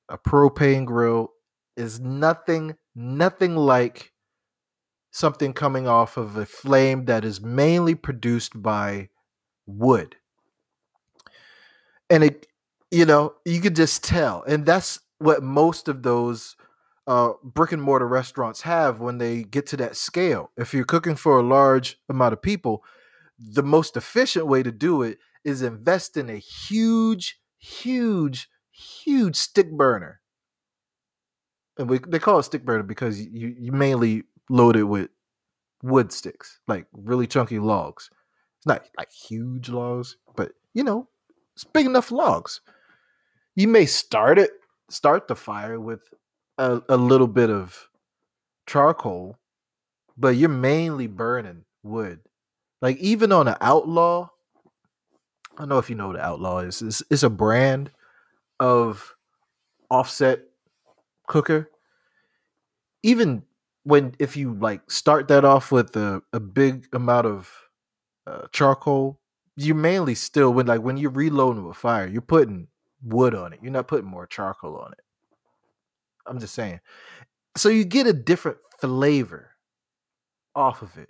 [0.10, 1.32] a propane grill
[1.78, 4.12] is nothing nothing like
[5.12, 9.10] something coming off of a flame that is mainly produced by
[9.66, 10.16] wood
[12.10, 12.48] and it
[12.92, 16.56] you know you could just tell and that's what most of those
[17.08, 20.52] uh, brick and mortar restaurants have when they get to that scale.
[20.58, 22.84] If you're cooking for a large amount of people
[23.38, 29.72] the most efficient way to do it is invest in a huge huge huge stick
[29.72, 30.22] burner.
[31.78, 35.10] And we, they call it stick burner because you, you mainly load it with
[35.84, 38.10] wood sticks like really chunky logs.
[38.58, 41.08] It's not like huge logs but you know
[41.56, 42.62] it's big enough logs.
[43.56, 44.52] You may start it,
[44.90, 46.02] start the fire with
[46.58, 47.90] a, a little bit of
[48.68, 49.38] charcoal,
[50.18, 52.20] but you're mainly burning wood.
[52.82, 54.30] Like even on an outlaw,
[55.54, 56.82] I don't know if you know what outlaw is.
[56.82, 57.92] It's, it's a brand
[58.60, 59.16] of
[59.90, 60.40] offset
[61.28, 61.70] cooker.
[63.04, 63.44] Even
[63.84, 67.52] when if you like start that off with a, a big amount of
[68.28, 69.20] uh, charcoal
[69.56, 72.68] you mainly still when like when you're reloading with fire, you're putting
[73.02, 73.60] wood on it.
[73.62, 75.00] You're not putting more charcoal on it.
[76.26, 76.80] I'm just saying.
[77.56, 79.52] So you get a different flavor
[80.56, 81.10] off of it.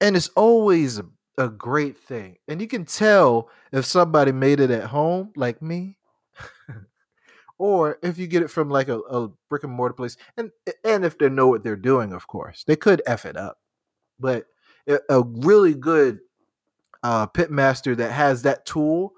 [0.00, 1.06] And it's always a,
[1.36, 2.36] a great thing.
[2.48, 5.98] And you can tell if somebody made it at home, like me,
[7.58, 10.50] or if you get it from like a, a, brick and mortar place, and
[10.84, 13.58] and if they know what they're doing, of course, they could f it up.
[14.20, 14.46] But
[15.08, 16.20] a really good
[17.02, 19.12] uh, pitmaster that has that tool,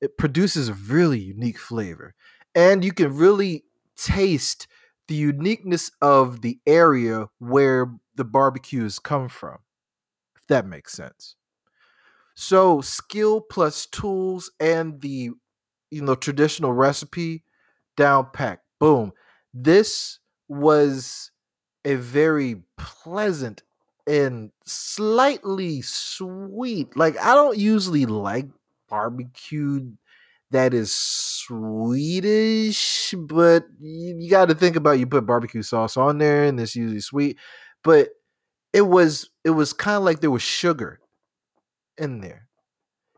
[0.00, 2.14] it produces a really unique flavor,
[2.54, 3.64] and you can really
[3.96, 4.66] taste
[5.08, 9.58] the uniqueness of the area where the barbecues come from.
[10.36, 11.36] If that makes sense.
[12.34, 15.30] So skill plus tools and the
[15.90, 17.44] you know traditional recipe
[17.96, 18.60] down pack.
[18.80, 19.12] Boom.
[19.52, 20.18] This
[20.48, 21.30] was
[21.84, 23.62] a very pleasant
[24.06, 26.96] and slightly sweet.
[26.96, 28.46] Like I don't usually like
[28.88, 29.92] barbecue
[30.50, 31.54] that is Swedish,
[33.18, 36.76] but you, you got to think about you put barbecue sauce on there and it's
[36.76, 37.38] usually sweet.
[37.84, 38.10] But
[38.72, 41.00] it was it was kind of like there was sugar
[41.98, 42.48] in there.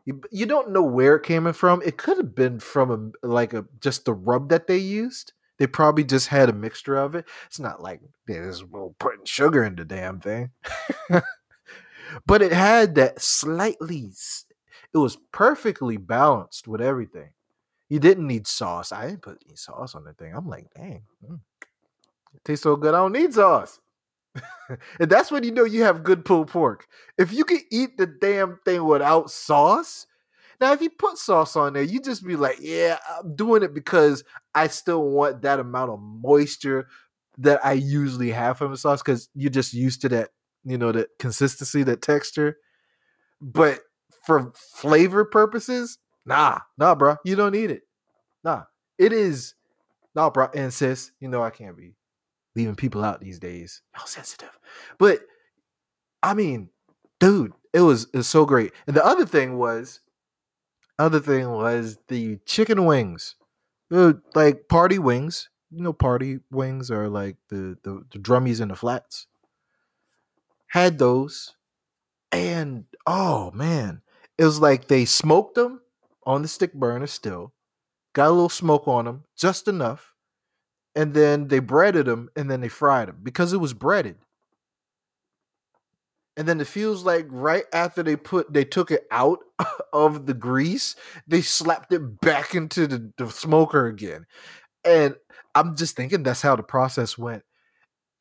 [0.05, 1.81] You, you don't know where it came from.
[1.85, 5.33] It could have been from a like a just the rub that they used.
[5.57, 7.25] They probably just had a mixture of it.
[7.45, 8.65] It's not like they just
[8.99, 10.51] putting sugar in the damn thing.
[12.25, 14.11] but it had that slightly
[14.95, 17.31] it was perfectly balanced with everything.
[17.89, 18.93] You didn't need sauce.
[18.93, 20.33] I didn't put any sauce on the thing.
[20.33, 21.03] I'm like, dang.
[21.29, 21.41] Mm.
[22.45, 23.81] tastes so good, I don't need sauce.
[24.99, 26.87] and that's when you know you have good pulled pork.
[27.17, 30.07] If you can eat the damn thing without sauce,
[30.59, 33.73] now if you put sauce on there, you just be like, yeah, I'm doing it
[33.73, 36.87] because I still want that amount of moisture
[37.37, 40.29] that I usually have from the sauce because you're just used to that,
[40.63, 42.57] you know, that consistency, that texture.
[43.41, 43.81] But
[44.25, 47.83] for flavor purposes, nah, nah, bro, you don't need it.
[48.43, 48.63] Nah,
[48.97, 49.55] it is,
[50.15, 50.47] nah, bro.
[50.55, 51.95] And sis, you know I can't be
[52.55, 53.81] leaving people out these days.
[53.91, 54.57] How sensitive.
[54.97, 55.21] But
[56.23, 56.69] I mean,
[57.19, 58.71] dude, it was it was so great.
[58.87, 59.99] And the other thing was,
[60.99, 63.35] other thing was the chicken wings,
[64.35, 65.49] like party wings.
[65.71, 69.27] You know, party wings are like the the, the drummies and the flats.
[70.67, 71.55] Had those,
[72.31, 74.01] and oh man,
[74.37, 75.81] it was like they smoked them
[76.25, 77.53] on the stick burner still,
[78.13, 80.13] got a little smoke on them, just enough,
[80.95, 84.17] and then they breaded them and then they fried them because it was breaded.
[86.37, 89.39] And then it feels like right after they put they took it out
[89.93, 90.95] of the grease,
[91.27, 94.25] they slapped it back into the, the smoker again.
[94.85, 95.15] And
[95.55, 97.43] I'm just thinking that's how the process went.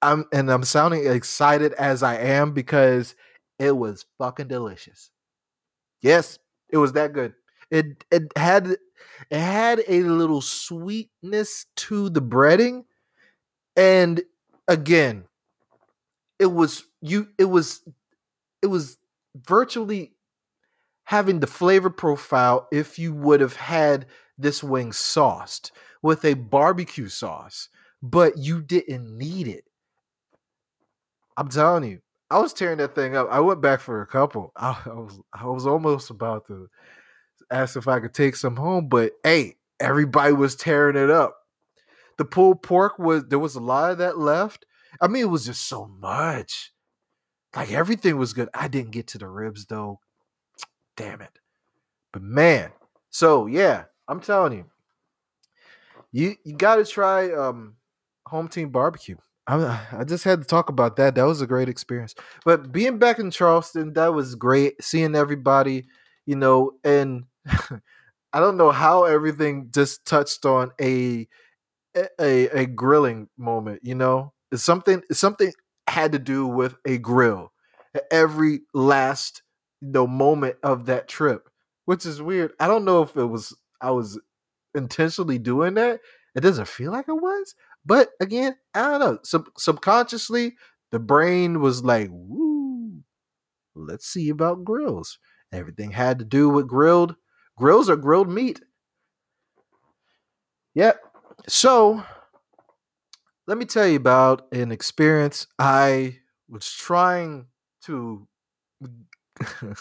[0.02, 3.14] I'm and I'm sounding excited as I am because
[3.58, 5.10] it was fucking delicious.
[6.02, 6.38] Yes,
[6.70, 7.34] it was that good.
[7.70, 8.68] It it had
[9.30, 12.84] it had a little sweetness to the breading,
[13.76, 14.22] and
[14.68, 15.24] again,
[16.38, 17.28] it was you.
[17.38, 17.82] It was
[18.64, 18.96] it was
[19.36, 20.14] virtually
[21.04, 24.06] having the flavor profile if you would have had
[24.38, 27.68] this wing sauced with a barbecue sauce,
[28.02, 29.64] but you didn't need it.
[31.36, 32.00] I'm telling you,
[32.30, 33.28] I was tearing that thing up.
[33.30, 34.50] I went back for a couple.
[34.56, 36.70] I, was I was almost about to
[37.50, 41.36] ask if I could take some home, but hey, everybody was tearing it up.
[42.16, 44.64] The pulled pork was there was a lot of that left.
[45.02, 46.73] I mean, it was just so much.
[47.56, 48.48] Like everything was good.
[48.54, 50.00] I didn't get to the ribs though.
[50.96, 51.38] Damn it.
[52.12, 52.70] But man,
[53.10, 54.64] so yeah, I'm telling you,
[56.12, 57.74] you you got to try um
[58.26, 59.16] Home Team Barbecue.
[59.46, 61.14] I I just had to talk about that.
[61.14, 62.14] That was a great experience.
[62.44, 64.82] But being back in Charleston, that was great.
[64.82, 65.86] Seeing everybody,
[66.26, 67.24] you know, and
[68.32, 71.28] I don't know how everything just touched on a
[72.20, 73.80] a a grilling moment.
[73.82, 75.52] You know, it's something something
[75.88, 77.52] had to do with a grill.
[78.10, 79.42] Every last
[79.80, 81.48] you know moment of that trip,
[81.84, 82.52] which is weird.
[82.58, 84.18] I don't know if it was I was
[84.74, 86.00] intentionally doing that.
[86.34, 87.54] It doesn't feel like it was,
[87.86, 89.18] but again, I don't know.
[89.22, 90.56] Sub- subconsciously,
[90.90, 93.02] the brain was like, "Woo,
[93.74, 95.18] let's see about grills."
[95.52, 97.14] Everything had to do with grilled
[97.56, 98.60] grills or grilled meat.
[100.74, 101.00] Yep.
[101.48, 102.02] So,
[103.46, 107.46] let me tell you about an experience I was trying
[107.82, 108.26] to.
[109.40, 109.76] it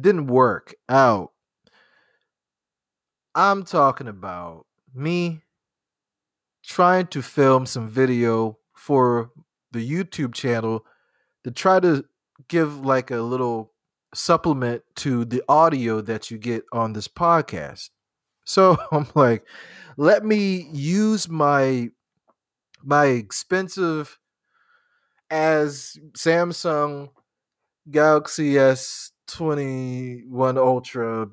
[0.00, 1.32] didn't work out.
[3.34, 5.42] I'm talking about me
[6.64, 9.30] trying to film some video for
[9.72, 10.84] the YouTube channel
[11.44, 12.04] to try to
[12.48, 13.72] give like a little
[14.14, 17.90] supplement to the audio that you get on this podcast.
[18.44, 19.44] So I'm like,
[19.96, 21.90] let me use my
[22.82, 24.18] my expensive
[25.30, 27.10] as Samsung
[27.90, 31.28] Galaxy S21 Ultra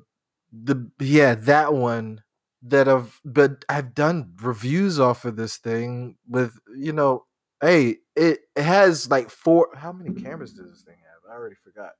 [0.52, 2.22] the yeah, that one
[2.62, 7.24] that I've but I've done reviews off of this thing with you know,
[7.60, 9.68] hey, it, it has like four.
[9.74, 11.30] How many cameras does this thing have?
[11.30, 11.92] I already forgot.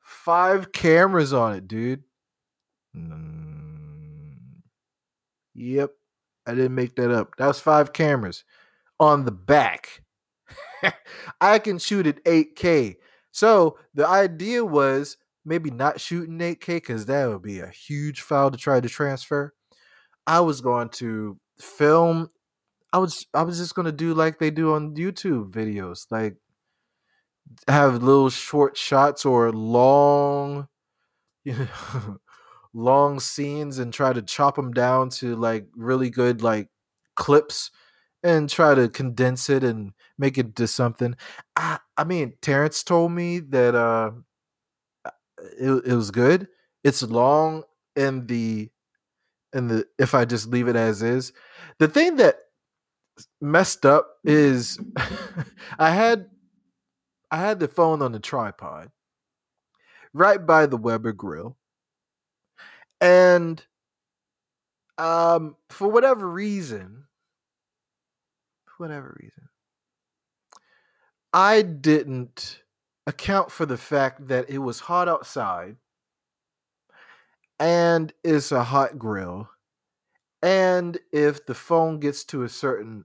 [0.00, 2.02] Five cameras on it, dude.
[2.96, 4.36] Mm,
[5.54, 5.90] yep,
[6.46, 7.36] I didn't make that up.
[7.36, 8.44] That was five cameras
[9.00, 10.02] on the back.
[11.40, 12.96] I can shoot at 8K.
[13.30, 18.50] So the idea was maybe not shooting 8K because that would be a huge file
[18.50, 19.54] to try to transfer.
[20.26, 22.30] I was going to film.
[22.92, 26.36] I was I was just gonna do like they do on YouTube videos, like
[27.66, 30.68] have little short shots or long,
[31.44, 31.54] you
[31.94, 32.18] know,
[32.74, 36.68] long scenes, and try to chop them down to like really good like
[37.14, 37.70] clips,
[38.22, 41.16] and try to condense it and make it to something.
[41.56, 44.12] I I mean, Terrence told me that uh,
[45.58, 46.48] it, it was good.
[46.84, 47.64] It's long
[47.96, 48.70] in the
[49.52, 51.32] and the if I just leave it as is.
[51.78, 52.36] The thing that
[53.40, 54.78] messed up is
[55.78, 56.26] I had
[57.30, 58.90] I had the phone on the tripod
[60.12, 61.56] right by the Weber grill.
[63.00, 63.64] And
[64.98, 67.04] um for whatever reason
[68.78, 69.48] whatever reason,
[71.32, 72.62] I didn't
[73.06, 75.76] account for the fact that it was hot outside
[77.58, 79.48] and it's a hot grill.
[80.42, 83.04] And if the phone gets to a certain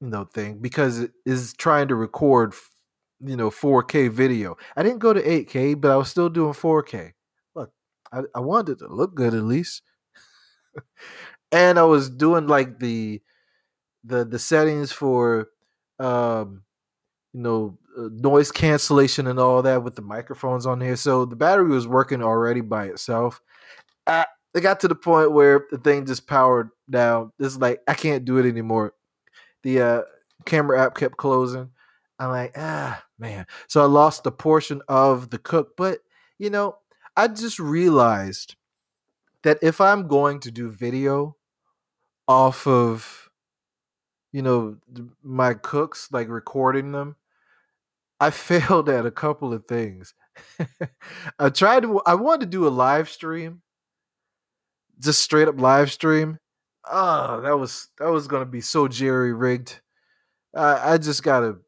[0.00, 2.54] you know thing because it is trying to record
[3.24, 4.56] you know 4K video.
[4.76, 7.12] I didn't go to 8K, but I was still doing 4K.
[7.54, 7.72] Look,
[8.12, 9.82] I, I wanted it to look good at least.
[11.52, 13.22] and I was doing like the
[14.04, 15.48] the the settings for
[15.98, 16.62] um
[17.32, 20.96] you know uh, noise cancellation and all that with the microphones on here.
[20.96, 23.40] So the battery was working already by itself.
[24.06, 27.32] I, it got to the point where the thing just powered down.
[27.38, 28.94] It's like I can't do it anymore.
[29.62, 30.02] The uh,
[30.44, 31.70] camera app kept closing.
[32.18, 33.46] I'm like, ah, man.
[33.68, 35.76] So I lost a portion of the cook.
[35.76, 36.00] But,
[36.38, 36.76] you know,
[37.16, 38.56] I just realized
[39.42, 41.36] that if I'm going to do video
[42.28, 43.23] off of,
[44.34, 44.76] you know,
[45.22, 47.14] my cooks, like recording them,
[48.18, 50.12] I failed at a couple of things.
[51.38, 53.62] I tried to, I wanted to do a live stream,
[54.98, 56.38] just straight up live stream.
[56.90, 59.80] Oh, that was that was gonna be so jerry rigged.
[60.54, 61.58] I, I just gotta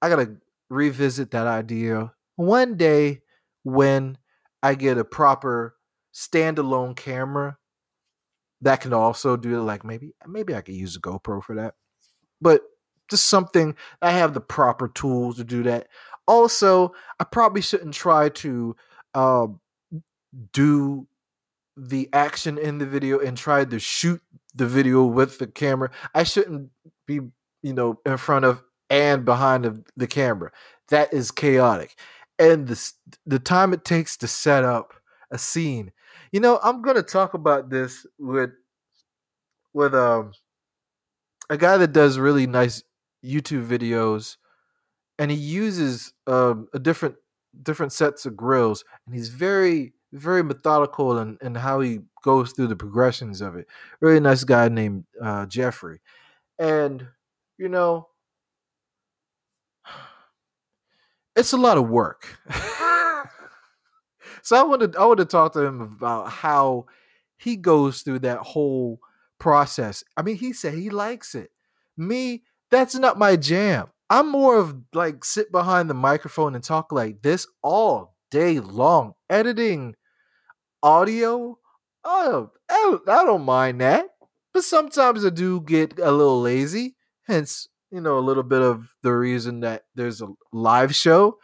[0.00, 0.36] I gotta
[0.70, 3.20] revisit that idea one day
[3.64, 4.16] when
[4.62, 5.76] I get a proper
[6.14, 7.58] standalone camera
[8.62, 9.62] that can also do it.
[9.62, 11.74] Like maybe maybe I could use a GoPro for that,
[12.40, 12.62] but
[13.10, 15.88] just something I have the proper tools to do that.
[16.26, 18.76] Also, I probably shouldn't try to
[19.14, 19.46] uh,
[20.52, 21.06] do
[21.76, 24.22] the action in the video and try to shoot
[24.54, 25.90] the video with the camera.
[26.14, 26.70] I shouldn't
[27.06, 27.20] be,
[27.62, 30.52] you know, in front of and behind the, the camera.
[30.88, 31.96] That is chaotic.
[32.38, 32.92] And the
[33.26, 34.94] the time it takes to set up
[35.30, 35.92] a scene.
[36.32, 38.50] You know, I'm going to talk about this with
[39.72, 40.32] with um
[41.50, 42.82] a guy that does really nice
[43.24, 44.36] YouTube videos
[45.18, 47.16] and he uses um, a different
[47.62, 52.68] different sets of grills and he's very very methodical in, in how he goes through
[52.68, 53.66] the progressions of it.
[54.00, 56.00] Really nice guy named uh, Jeffrey.
[56.58, 57.06] And
[57.58, 58.08] you know,
[61.36, 62.38] it's a lot of work.
[64.42, 66.86] so I wanted I want to talk to him about how
[67.36, 69.00] he goes through that whole
[69.44, 70.02] process.
[70.16, 71.50] I mean, he said he likes it.
[71.98, 73.88] Me, that's not my jam.
[74.08, 79.12] I'm more of like sit behind the microphone and talk like this all day long,
[79.28, 79.96] editing
[80.82, 81.58] audio.
[82.04, 84.06] Oh, oh I don't mind that.
[84.54, 86.96] But sometimes I do get a little lazy.
[87.26, 91.36] Hence, you know, a little bit of the reason that there's a live show.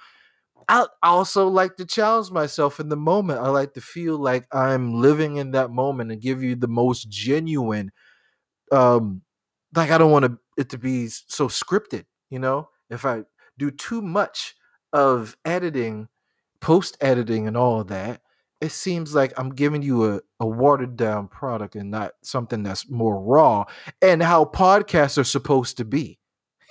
[0.70, 3.40] I also like to challenge myself in the moment.
[3.40, 7.08] I like to feel like I'm living in that moment and give you the most
[7.10, 7.90] genuine.
[8.70, 9.22] Um,
[9.74, 12.04] like I don't want it to be so scripted.
[12.30, 13.24] You know, if I
[13.58, 14.54] do too much
[14.92, 16.06] of editing,
[16.60, 18.20] post editing, and all that,
[18.60, 22.88] it seems like I'm giving you a, a watered down product and not something that's
[22.88, 23.64] more raw.
[24.00, 26.19] And how podcasts are supposed to be.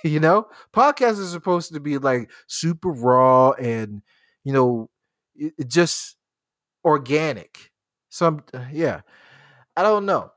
[0.04, 4.02] You know, podcasts are supposed to be like super raw and
[4.44, 4.88] you know,
[5.66, 6.16] just
[6.84, 7.70] organic.
[8.10, 9.02] So I'm, uh, yeah,
[9.76, 10.32] I don't know.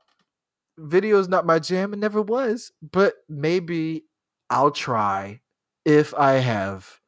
[0.78, 1.92] Video is not my jam.
[1.92, 4.04] It never was, but maybe
[4.50, 5.40] I'll try
[5.84, 7.00] if I have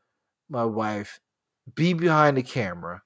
[0.50, 1.20] my wife
[1.74, 3.02] be behind the camera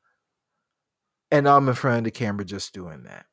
[1.31, 3.27] and I'm in front of the camera just doing that.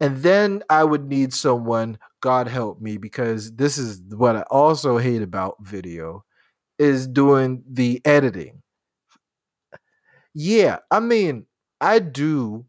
[0.00, 4.98] And then I would need someone, God help me, because this is what I also
[4.98, 6.24] hate about video
[6.78, 8.62] is doing the editing.
[10.34, 11.46] Yeah, I mean,
[11.80, 12.66] I do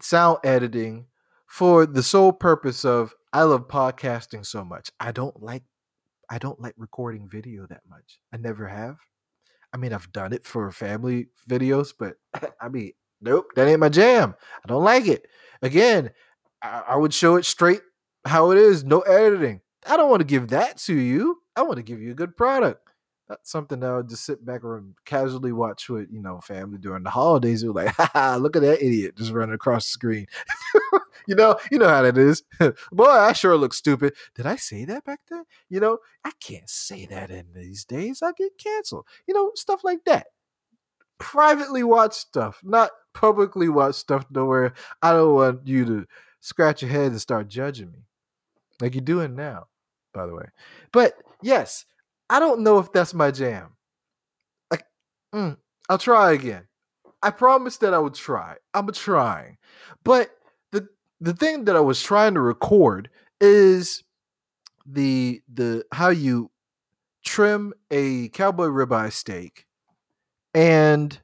[0.00, 1.06] sound editing
[1.46, 4.90] for the sole purpose of I love podcasting so much.
[5.00, 5.62] I don't like
[6.30, 8.18] I don't like recording video that much.
[8.32, 8.96] I never have.
[9.72, 12.14] I mean, I've done it for family videos, but
[12.60, 14.34] I mean, nope, that ain't my jam.
[14.64, 15.26] I don't like it.
[15.62, 16.10] Again,
[16.62, 17.82] I, I would show it straight
[18.24, 19.60] how it is, no editing.
[19.86, 21.42] I don't want to give that to you.
[21.56, 22.80] I want to give you a good product.
[23.28, 26.76] That's something that I would just sit back and casually watch with, you know, family
[26.76, 27.62] during the holidays.
[27.62, 30.26] It was like, ha, look at that idiot just running across the screen.
[31.26, 32.42] you know, you know how that is.
[32.92, 34.14] Boy, I sure look stupid.
[34.34, 35.44] Did I say that back then?
[35.70, 38.20] You know, I can't say that in these days.
[38.22, 39.06] I get canceled.
[39.26, 40.26] You know, stuff like that.
[41.18, 44.74] Privately watch stuff, not publicly watch stuff nowhere.
[45.00, 46.06] I don't want you to
[46.40, 48.00] scratch your head and start judging me.
[48.84, 49.68] Like you're doing now,
[50.12, 50.44] by the way.
[50.92, 51.86] But yes,
[52.28, 53.76] I don't know if that's my jam.
[54.70, 54.84] Like,
[55.34, 55.56] mm,
[55.88, 56.68] I'll try again.
[57.22, 58.56] I promised that I would try.
[58.74, 59.56] I'm trying.
[60.04, 60.32] But
[60.70, 60.86] the
[61.18, 63.08] the thing that I was trying to record
[63.40, 64.04] is
[64.84, 66.50] the the how you
[67.24, 69.64] trim a cowboy ribeye steak
[70.52, 71.18] and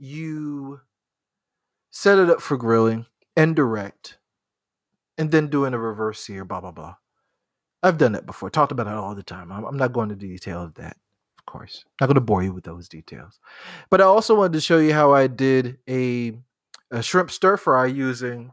[0.00, 0.80] you
[1.92, 4.17] set it up for grilling and direct
[5.18, 6.94] and then doing a reverse sear blah blah blah.
[7.82, 10.26] I've done that before talked about it all the time i'm, I'm not going into
[10.26, 10.96] detail of that
[11.38, 13.38] of course not going to bore you with those details.
[13.90, 16.32] But i also wanted to show you how i did a,
[16.90, 18.52] a shrimp stir fry using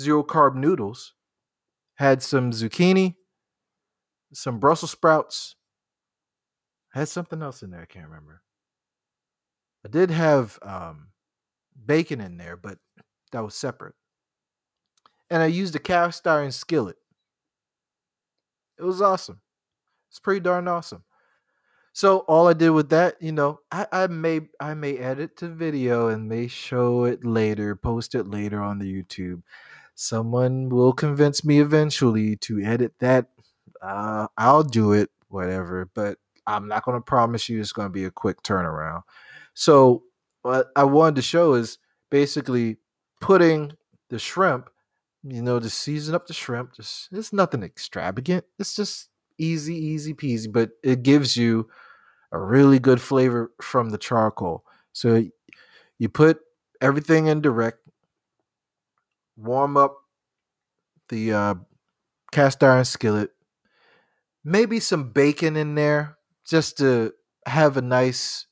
[0.00, 1.12] zero carb noodles.
[1.96, 3.16] Had some zucchini
[4.32, 5.54] some brussels sprouts.
[6.92, 8.42] Had something else in there i can't remember.
[9.84, 11.08] I did have um,
[11.84, 12.78] bacon in there but
[13.32, 13.94] that was separate
[15.34, 16.96] and i used a cast iron skillet.
[18.78, 19.40] It was awesome.
[20.08, 21.02] It's pretty darn awesome.
[21.92, 25.48] So all i did with that you know i, I may i may edit the
[25.48, 29.42] video and may show it later post it later on the youtube.
[29.96, 33.26] Someone will convince me eventually to edit that.
[33.82, 37.92] Uh, i'll do it whatever but i'm not going to promise you it's going to
[37.92, 39.02] be a quick turnaround.
[39.52, 40.04] So
[40.42, 41.78] what i wanted to show is
[42.08, 42.76] basically
[43.20, 43.72] putting
[44.10, 44.70] the shrimp
[45.26, 49.08] you know to season up the shrimp just it's nothing extravagant it's just
[49.38, 51.68] easy easy peasy but it gives you
[52.32, 55.24] a really good flavor from the charcoal so
[55.98, 56.40] you put
[56.80, 57.78] everything in direct
[59.36, 59.96] warm up
[61.08, 61.54] the uh,
[62.32, 63.30] cast iron skillet,
[64.44, 67.12] maybe some bacon in there just to
[67.46, 68.46] have a nice,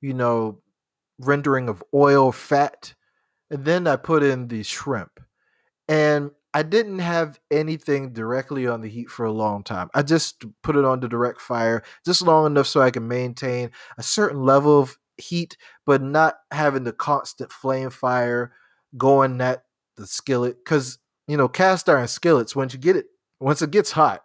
[0.00, 0.60] you know,
[1.18, 2.94] rendering of oil, fat.
[3.50, 5.20] And then I put in the shrimp.
[5.88, 9.90] And I didn't have anything directly on the heat for a long time.
[9.94, 13.70] I just put it on the direct fire just long enough so I can maintain
[13.98, 18.52] a certain level of heat, but not having the constant flame fire
[18.96, 19.64] going that
[19.96, 23.06] the skillet because you know cast iron skillets once you get it
[23.40, 24.22] once it gets hot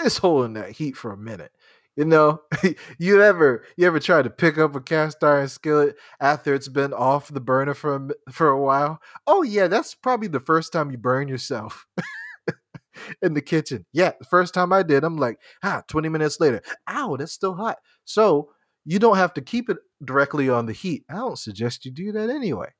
[0.00, 1.52] it's holding that heat for a minute
[1.96, 2.40] you know
[2.98, 6.92] you ever you ever try to pick up a cast iron skillet after it's been
[6.92, 9.00] off the burner for a, for a while?
[9.26, 11.86] Oh yeah that's probably the first time you burn yourself
[13.22, 13.86] in the kitchen.
[13.92, 16.62] Yeah the first time i did i'm like ah 20 minutes later.
[16.88, 17.78] Ow that's still hot.
[18.04, 18.50] So
[18.84, 21.04] you don't have to keep it directly on the heat.
[21.08, 22.70] I don't suggest you do that anyway.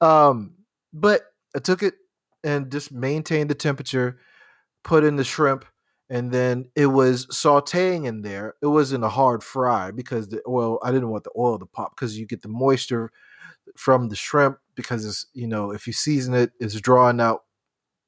[0.00, 0.54] Um
[0.92, 1.22] but
[1.56, 1.94] I took it
[2.44, 4.18] and just maintained the temperature,
[4.84, 5.64] put in the shrimp,
[6.10, 8.54] and then it was sauteing in there.
[8.62, 11.94] It wasn't a hard fry because the oil, I didn't want the oil to pop
[11.94, 13.10] because you get the moisture
[13.76, 17.44] from the shrimp because it's, you know, if you season it, it's drawing out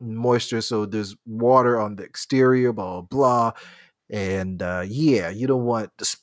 [0.00, 0.62] moisture.
[0.62, 3.52] So there's water on the exterior, blah, blah, blah.
[4.10, 6.16] And uh, yeah, you don't want the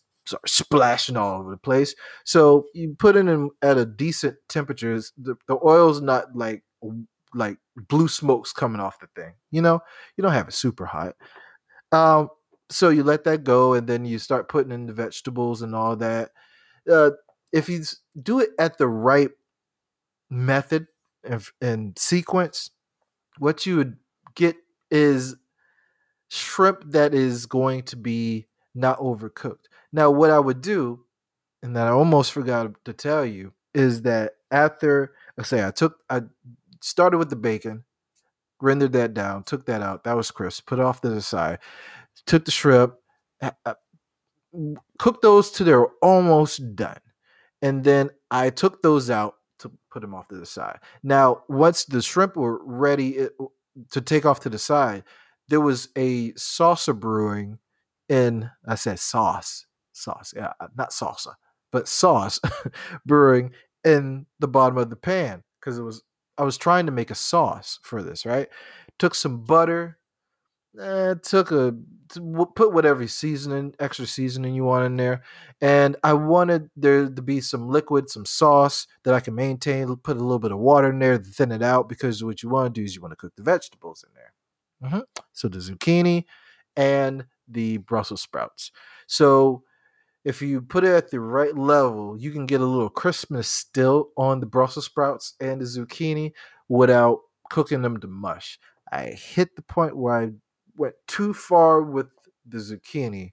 [0.45, 1.95] splashing all over the place.
[2.25, 4.99] So you put it in at a decent temperature.
[5.17, 6.63] The, the oil's not like
[7.33, 7.57] like
[7.87, 9.33] blue smokes coming off the thing.
[9.51, 9.79] You know,
[10.15, 11.15] you don't have it super hot.
[11.91, 12.29] Um,
[12.69, 15.95] so you let that go, and then you start putting in the vegetables and all
[15.97, 16.31] that.
[16.89, 17.11] Uh,
[17.53, 17.83] if you
[18.21, 19.31] do it at the right
[20.29, 20.87] method
[21.23, 22.71] and, and sequence,
[23.37, 23.97] what you would
[24.35, 24.55] get
[24.91, 25.35] is
[26.29, 29.65] shrimp that is going to be not overcooked.
[29.93, 31.05] Now, what I would do,
[31.63, 35.97] and that I almost forgot to tell you, is that after, let's say I took,
[36.09, 36.21] I
[36.81, 37.83] started with the bacon,
[38.61, 40.03] rendered that down, took that out.
[40.03, 40.65] That was crisp.
[40.67, 41.59] Put it off to the side.
[42.25, 42.95] Took the shrimp,
[44.97, 46.99] cooked those to they're almost done,
[47.61, 50.79] and then I took those out to put them off to the side.
[51.03, 53.27] Now, once the shrimp were ready
[53.91, 55.03] to take off to the side,
[55.47, 57.59] there was a salsa brewing
[58.09, 58.49] in.
[58.67, 61.33] I said sauce, sauce, yeah, uh, not salsa,
[61.71, 62.39] but sauce
[63.05, 63.51] brewing
[63.83, 66.01] in the bottom of the pan because it was
[66.37, 68.47] I was trying to make a sauce for this, right?
[68.99, 69.97] Took some butter,
[70.79, 71.75] eh, took a
[72.55, 75.23] put whatever seasoning, extra seasoning you want in there,
[75.61, 79.95] and I wanted there to be some liquid, some sauce that I can maintain.
[79.97, 82.49] Put a little bit of water in there to thin it out because what you
[82.49, 84.33] want to do is you want to cook the vegetables in there.
[84.83, 85.21] Mm-hmm.
[85.33, 86.25] So the zucchini
[86.75, 88.71] and the Brussels sprouts.
[89.07, 89.63] So
[90.27, 94.09] if you put it at the right level, you can get a little crispness still
[94.17, 96.33] on the Brussels sprouts and the zucchini
[96.67, 98.59] without cooking them to mush.
[98.91, 100.31] I hit the point where I
[100.75, 102.07] went too far with
[102.45, 103.31] the zucchini,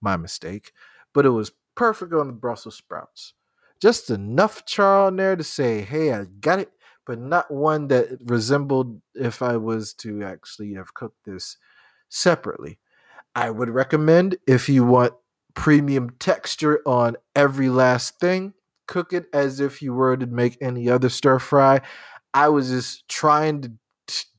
[0.00, 0.72] my mistake,
[1.12, 3.34] but it was perfect on the Brussels sprouts.
[3.78, 6.70] Just enough char on there to say, hey, I got it,
[7.04, 11.58] but not one that resembled if I was to actually have cooked this
[12.08, 12.78] separately.
[13.34, 15.12] I would recommend if you want
[15.54, 18.54] premium texture on every last thing.
[18.86, 21.80] Cook it as if you were to make any other stir fry.
[22.34, 23.72] I was just trying to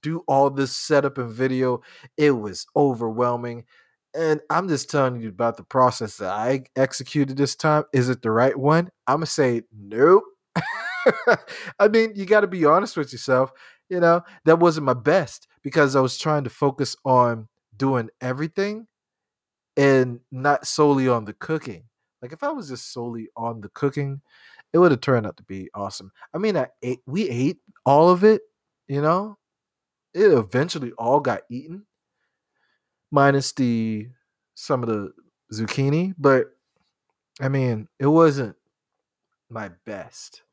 [0.02, 1.82] do all this setup and video.
[2.18, 3.66] It was overwhelming.
[4.14, 7.86] And I'm just telling you about the process that I executed this time.
[7.94, 8.90] Is it the right one?
[9.08, 10.24] I'm going to say nope.
[11.80, 13.52] I mean, you got to be honest with yourself.
[13.90, 18.88] You know, that wasn't my best because I was trying to focus on doing everything
[19.78, 21.84] and not solely on the cooking.
[22.22, 24.22] Like if I was just solely on the cooking,
[24.74, 26.12] it would have turned out to be awesome.
[26.34, 28.42] I mean, I ate, we ate all of it,
[28.88, 29.38] you know.
[30.14, 31.86] It eventually all got eaten,
[33.12, 34.10] minus the
[34.56, 35.14] some of the
[35.54, 36.14] zucchini.
[36.18, 36.48] But
[37.40, 38.56] I mean, it wasn't
[39.50, 40.44] my best.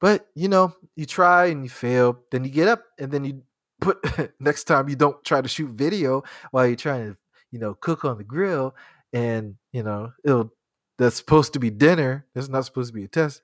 [0.00, 3.42] But you know, you try and you fail, then you get up and then you
[3.80, 3.98] put
[4.40, 7.18] next time you don't try to shoot video while you're trying to,
[7.50, 8.74] you know, cook on the grill
[9.12, 10.52] and you know, it'll
[10.98, 12.26] that's supposed to be dinner.
[12.34, 13.42] It's not supposed to be a test.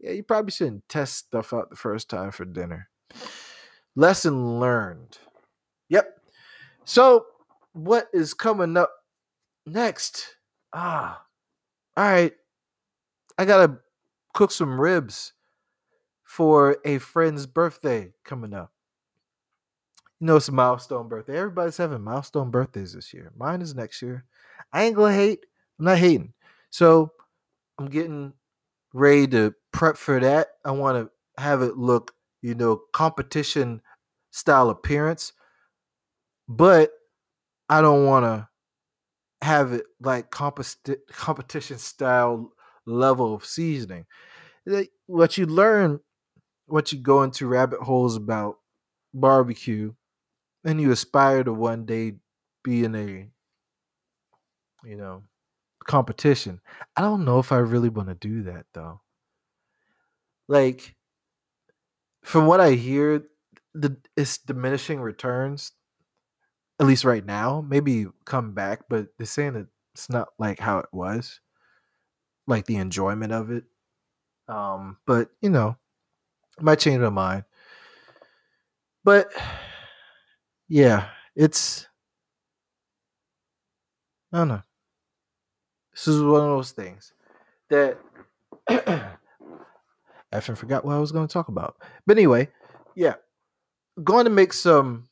[0.00, 2.88] Yeah, you probably shouldn't test stuff out the first time for dinner.
[3.94, 5.18] Lesson learned.
[5.90, 6.18] Yep.
[6.84, 7.26] So,
[7.72, 8.90] what is coming up
[9.64, 10.36] next?
[10.72, 11.22] Ah,
[11.96, 12.32] all right.
[13.38, 13.78] I gotta
[14.34, 15.34] cook some ribs
[16.24, 18.72] for a friend's birthday coming up.
[20.22, 21.36] You know, it's a milestone birthday.
[21.36, 23.32] Everybody's having milestone birthdays this year.
[23.36, 24.24] Mine is next year.
[24.72, 25.40] I ain't gonna hate.
[25.80, 26.32] I'm not hating.
[26.70, 27.10] So
[27.76, 28.32] I'm getting
[28.92, 30.50] ready to prep for that.
[30.64, 33.82] I want to have it look, you know, competition
[34.30, 35.32] style appearance,
[36.48, 36.92] but
[37.68, 38.48] I don't want to
[39.44, 42.52] have it like competi- competition style
[42.86, 44.06] level of seasoning.
[45.06, 45.98] What you learn,
[46.66, 48.58] what you go into rabbit holes about
[49.12, 49.94] barbecue,
[50.64, 52.14] and you aspire to one day
[52.62, 53.28] be in a,
[54.88, 55.22] you know,
[55.84, 56.60] competition.
[56.96, 59.00] I don't know if I really want to do that though.
[60.48, 60.94] Like
[62.22, 63.24] from what I hear,
[63.74, 65.72] the it's diminishing returns.
[66.80, 70.78] At least right now, maybe come back, but they're saying that it's not like how
[70.78, 71.40] it was,
[72.46, 73.64] like the enjoyment of it.
[74.48, 75.76] Um, but you know,
[76.60, 77.44] might change my mind.
[79.04, 79.32] But
[80.72, 81.86] yeah, it's
[84.32, 84.62] I don't know.
[85.92, 87.12] This is one of those things
[87.68, 87.98] that
[88.70, 89.10] I
[90.32, 91.76] effing forgot what I was going to talk about.
[92.06, 92.48] But anyway,
[92.94, 93.16] yeah,
[94.02, 95.10] going to make some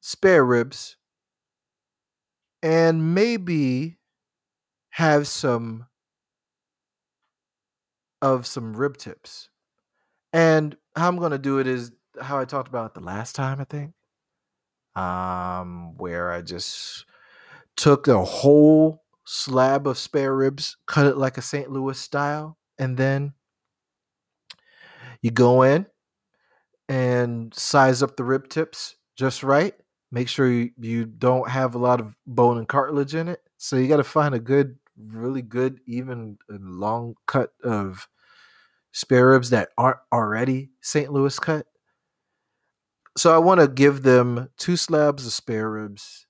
[0.00, 0.96] spare ribs
[2.62, 3.98] and maybe
[4.92, 5.84] have some
[8.22, 9.50] of some rib tips.
[10.32, 13.60] And how I'm going to do it is how I talked about the last time,
[13.60, 13.92] I think.
[14.96, 17.04] Um, where I just
[17.76, 21.70] took a whole slab of spare ribs, cut it like a St.
[21.70, 23.32] Louis style, and then
[25.22, 25.86] you go in
[26.88, 29.74] and size up the rib tips just right.
[30.12, 33.40] Make sure you, you don't have a lot of bone and cartilage in it.
[33.56, 38.06] So you got to find a good, really good, even long cut of
[38.92, 41.12] spare ribs that aren't already St.
[41.12, 41.66] Louis cut.
[43.16, 46.26] So I want to give them two slabs of spare ribs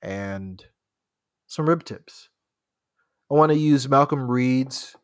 [0.00, 0.64] and
[1.46, 2.28] some rib tips.
[3.30, 4.94] I want to use Malcolm Reed's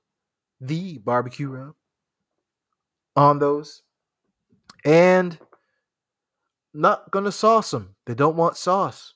[0.61, 1.75] The Barbecue Rub
[3.17, 3.83] on those.
[4.85, 5.39] And
[6.73, 7.97] not going to sauce them.
[8.07, 9.15] They don't want sauce.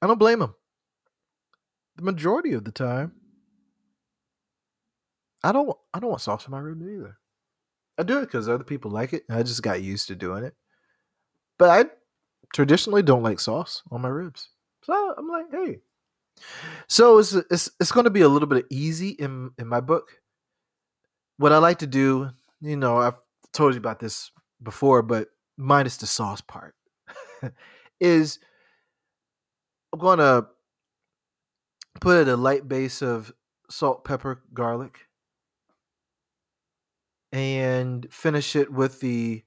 [0.00, 0.54] I don't blame them.
[1.96, 3.12] The majority of the time,
[5.42, 5.76] I don't.
[5.92, 7.19] I don't want sauce in my ribs either.
[8.00, 9.24] I do it because other people like it.
[9.28, 10.54] I just got used to doing it.
[11.58, 11.90] But I
[12.54, 14.48] traditionally don't like sauce on my ribs.
[14.84, 15.80] So I'm like, hey.
[16.88, 20.08] So it's it's it's going to be a little bit easy in in my book.
[21.36, 22.30] What I like to do,
[22.62, 23.18] you know, I've
[23.52, 24.30] told you about this
[24.62, 25.28] before, but
[25.58, 26.74] minus the sauce part,
[28.00, 28.38] is
[29.92, 30.46] I'm going to
[32.00, 33.30] put a light base of
[33.68, 34.98] salt, pepper, garlic,
[37.32, 39.44] and finish it with the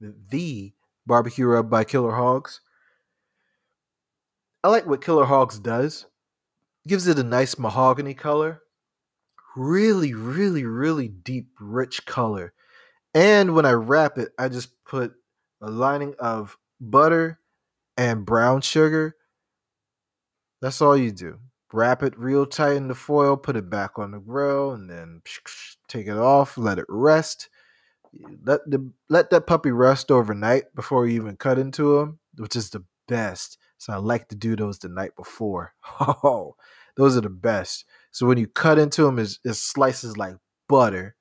[0.00, 0.72] the
[1.06, 2.60] barbecue rub by Killer Hogs.
[4.62, 6.06] I like what Killer Hogs does.
[6.86, 8.62] Gives it a nice mahogany color.
[9.56, 12.52] Really, really, really deep, rich color.
[13.14, 15.14] And when I wrap it, I just put
[15.60, 17.40] a lining of butter
[17.96, 19.16] and brown sugar.
[20.60, 21.38] That's all you do.
[21.72, 25.22] Wrap it real tight in the foil, put it back on the grill, and then
[25.88, 27.48] take it off, let it rest
[28.44, 32.70] let the let that puppy rest overnight before you even cut into him, which is
[32.70, 33.58] the best.
[33.78, 35.74] So I like to do those the night before.
[36.00, 36.56] Oh,
[36.96, 37.84] those are the best.
[38.10, 41.14] So when you cut into them, it, it slices like butter.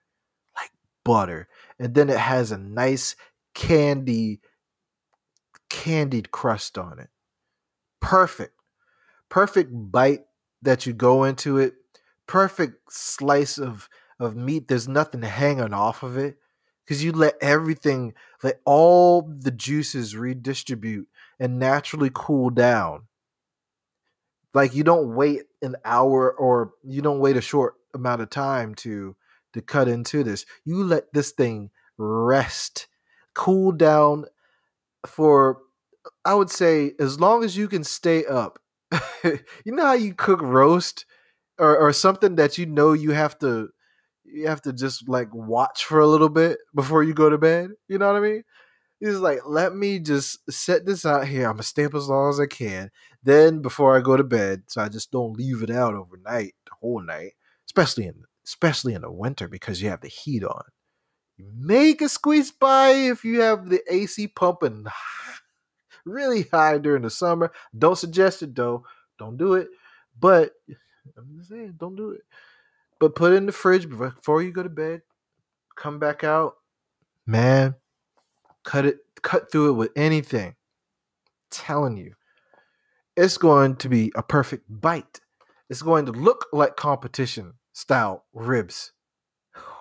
[0.55, 0.71] Like
[1.03, 1.47] butter,
[1.79, 3.15] and then it has a nice
[3.53, 4.39] candy
[5.69, 7.09] candied crust on it.
[7.99, 8.53] Perfect.
[9.29, 10.21] Perfect bite
[10.61, 11.73] that you go into it.
[12.27, 13.89] Perfect slice of
[14.19, 14.67] of meat.
[14.67, 16.37] There's nothing hanging off of it
[16.83, 18.13] because you let everything,
[18.43, 21.07] let all the juices redistribute
[21.39, 23.07] and naturally cool down.
[24.53, 28.73] Like you don't wait an hour or you don't wait a short amount of time
[28.75, 29.15] to
[29.53, 30.45] to cut into this.
[30.63, 32.87] You let this thing rest,
[33.33, 34.25] cool down
[35.05, 35.59] for
[36.23, 38.59] I would say as long as you can stay up.
[39.23, 41.05] you know how you cook roast
[41.57, 43.69] or, or something that you know you have to
[44.35, 47.71] you have to just like watch for a little bit before you go to bed.
[47.87, 48.43] You know what I mean?
[48.99, 51.45] He's like, let me just set this out here.
[51.45, 52.91] I'm gonna stay up as long as I can.
[53.23, 56.71] Then before I go to bed, so I just don't leave it out overnight, the
[56.81, 57.33] whole night,
[57.67, 60.63] especially in especially in the winter because you have the heat on.
[61.37, 64.85] You make a squeeze by if you have the AC pumping
[66.05, 67.51] really high during the summer.
[67.77, 68.85] Don't suggest it though.
[69.17, 69.67] Don't do it.
[70.17, 70.51] But
[71.17, 72.21] I'm just saying, don't do it.
[73.05, 75.03] But put it in the fridge before you go to bed.
[75.75, 76.55] Come back out,
[77.27, 77.75] man.
[78.63, 80.47] Cut it, cut through it with anything.
[80.47, 80.55] I'm
[81.51, 82.15] telling you,
[83.15, 85.19] it's going to be a perfect bite.
[85.69, 88.91] It's going to look like competition style ribs.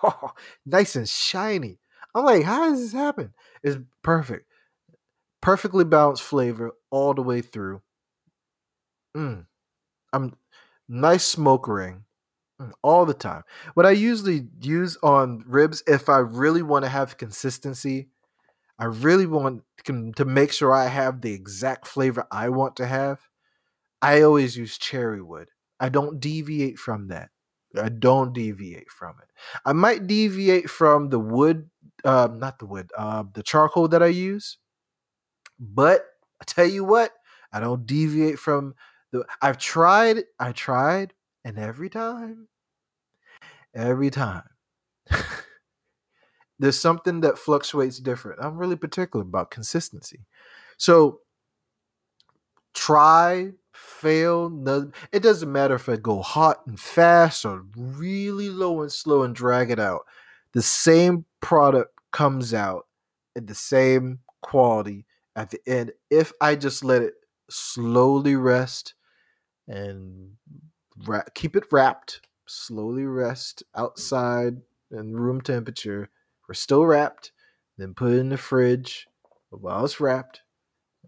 [0.03, 0.33] Oh,
[0.67, 1.79] nice and shiny.
[2.13, 3.33] I'm like, how does this happen?
[3.63, 4.45] It's perfect.
[5.41, 7.81] Perfectly balanced flavor all the way through.
[9.17, 9.47] Mm.
[10.13, 10.35] I'm
[10.87, 12.04] nice smoke ring
[12.81, 13.43] all the time.
[13.73, 18.09] What I usually use on ribs, if I really want to have consistency,
[18.79, 23.19] I really want to make sure I have the exact flavor I want to have.
[24.01, 25.49] I always use cherry wood.
[25.79, 27.29] I don't deviate from that.
[27.81, 29.29] I don't deviate from it.
[29.65, 31.69] I might deviate from the wood,
[32.03, 34.57] uh, not the wood, uh, the charcoal that I use.
[35.59, 36.05] But
[36.41, 37.11] I tell you what,
[37.51, 38.75] I don't deviate from
[39.11, 39.25] the.
[39.41, 41.13] I've tried, I tried,
[41.45, 42.47] and every time,
[43.75, 44.43] every time,
[46.59, 48.39] there's something that fluctuates different.
[48.41, 50.25] I'm really particular about consistency.
[50.77, 51.19] So
[52.73, 54.91] try fail.
[55.11, 59.35] It doesn't matter if I go hot and fast or really low and slow and
[59.35, 60.01] drag it out.
[60.53, 62.87] The same product comes out
[63.35, 67.13] at the same quality at the end if I just let it
[67.49, 68.95] slowly rest
[69.67, 70.31] and
[71.05, 76.09] ra- keep it wrapped, slowly rest outside and room temperature.
[76.47, 77.31] We're still wrapped,
[77.77, 79.07] then put it in the fridge
[79.49, 80.41] while it's wrapped,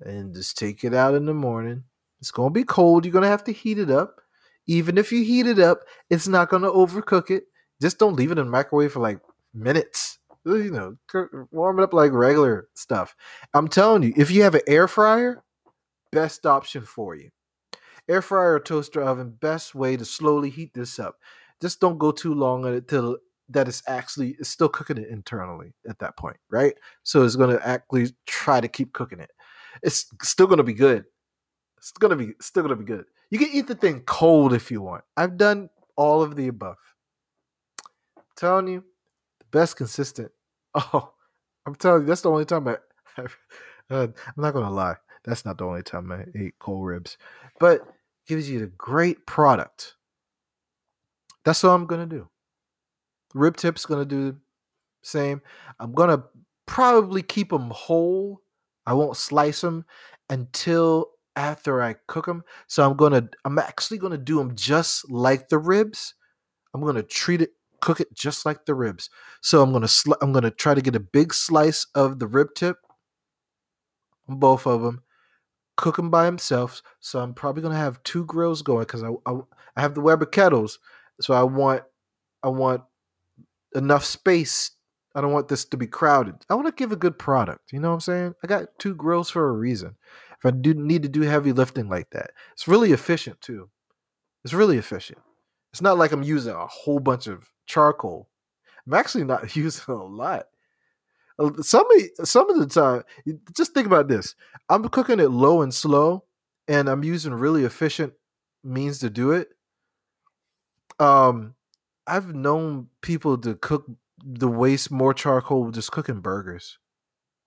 [0.01, 1.83] and just take it out in the morning
[2.19, 3.05] it's going to be cold.
[3.05, 4.21] You're going to have to heat it up.
[4.65, 5.79] Even if you heat it up,
[6.09, 7.45] it's not going to overcook it.
[7.81, 9.19] Just don't leave it in the microwave for like
[9.53, 10.19] minutes.
[10.45, 10.95] You know,
[11.51, 13.15] warm it up like regular stuff.
[13.53, 15.43] I'm telling you, if you have an air fryer,
[16.11, 17.31] best option for you.
[18.09, 21.17] Air fryer or toaster oven, best way to slowly heat this up.
[21.61, 23.17] Just don't go too long on it till
[23.49, 26.73] that it's actually it's still cooking it internally at that point, right?
[27.03, 29.31] So it's going to actually try to keep cooking it.
[29.83, 31.05] It's still going to be good.
[31.77, 33.05] It's gonna be still gonna be good.
[33.29, 35.03] You can eat the thing cold if you want.
[35.15, 36.77] I've done all of the above.
[38.17, 38.83] I'm telling you,
[39.39, 40.31] the best consistent.
[40.75, 41.13] Oh,
[41.65, 42.77] I'm telling you, that's the only time I.
[43.89, 44.97] uh, I'm not gonna lie.
[45.23, 47.17] That's not the only time I ate cold ribs,
[47.59, 47.81] but
[48.27, 49.95] gives you the great product.
[51.45, 52.27] That's what I'm gonna do.
[53.33, 54.37] Rib tips gonna do the
[55.01, 55.41] same.
[55.79, 56.23] I'm gonna
[56.65, 58.41] probably keep them whole.
[58.85, 59.85] I won't slice them
[60.29, 62.43] until after I cook them.
[62.67, 66.15] So I'm gonna, I'm actually gonna do them just like the ribs.
[66.73, 67.51] I'm gonna treat it,
[67.81, 69.09] cook it just like the ribs.
[69.41, 72.49] So I'm gonna, sl- I'm gonna try to get a big slice of the rib
[72.55, 72.77] tip,
[74.27, 75.03] both of them,
[75.77, 76.83] cook them by themselves.
[76.99, 79.39] So I'm probably gonna have two grills going because I, I,
[79.75, 80.79] I have the Weber kettles.
[81.21, 81.83] So I want,
[82.43, 82.83] I want
[83.73, 84.71] enough space
[85.17, 86.35] I don't want this to be crowded.
[86.47, 87.73] I want to give a good product.
[87.73, 88.35] You know what I'm saying?
[88.43, 89.95] I got two grills for a reason
[90.37, 92.29] if I do need to do heavy lifting like that.
[92.53, 93.71] It's really efficient too.
[94.43, 95.17] It's really efficient.
[95.73, 98.29] It's not like I'm using a whole bunch of charcoal.
[98.85, 100.49] I'm actually not using a lot.
[101.61, 103.03] Some of, some of the time,
[103.55, 104.35] just think about this.
[104.69, 106.23] I'm cooking it low and slow,
[106.67, 108.13] and I'm using really efficient
[108.63, 109.49] means to do it.
[110.99, 111.53] Um,
[112.07, 113.85] I've known people to cook
[114.23, 116.79] the waste more charcoal just cooking burgers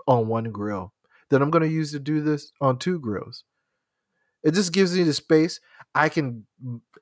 [0.07, 0.93] on one grill
[1.31, 3.45] that I'm going to use to do this on two grills.
[4.43, 5.61] It just gives me the space.
[5.95, 6.47] I can.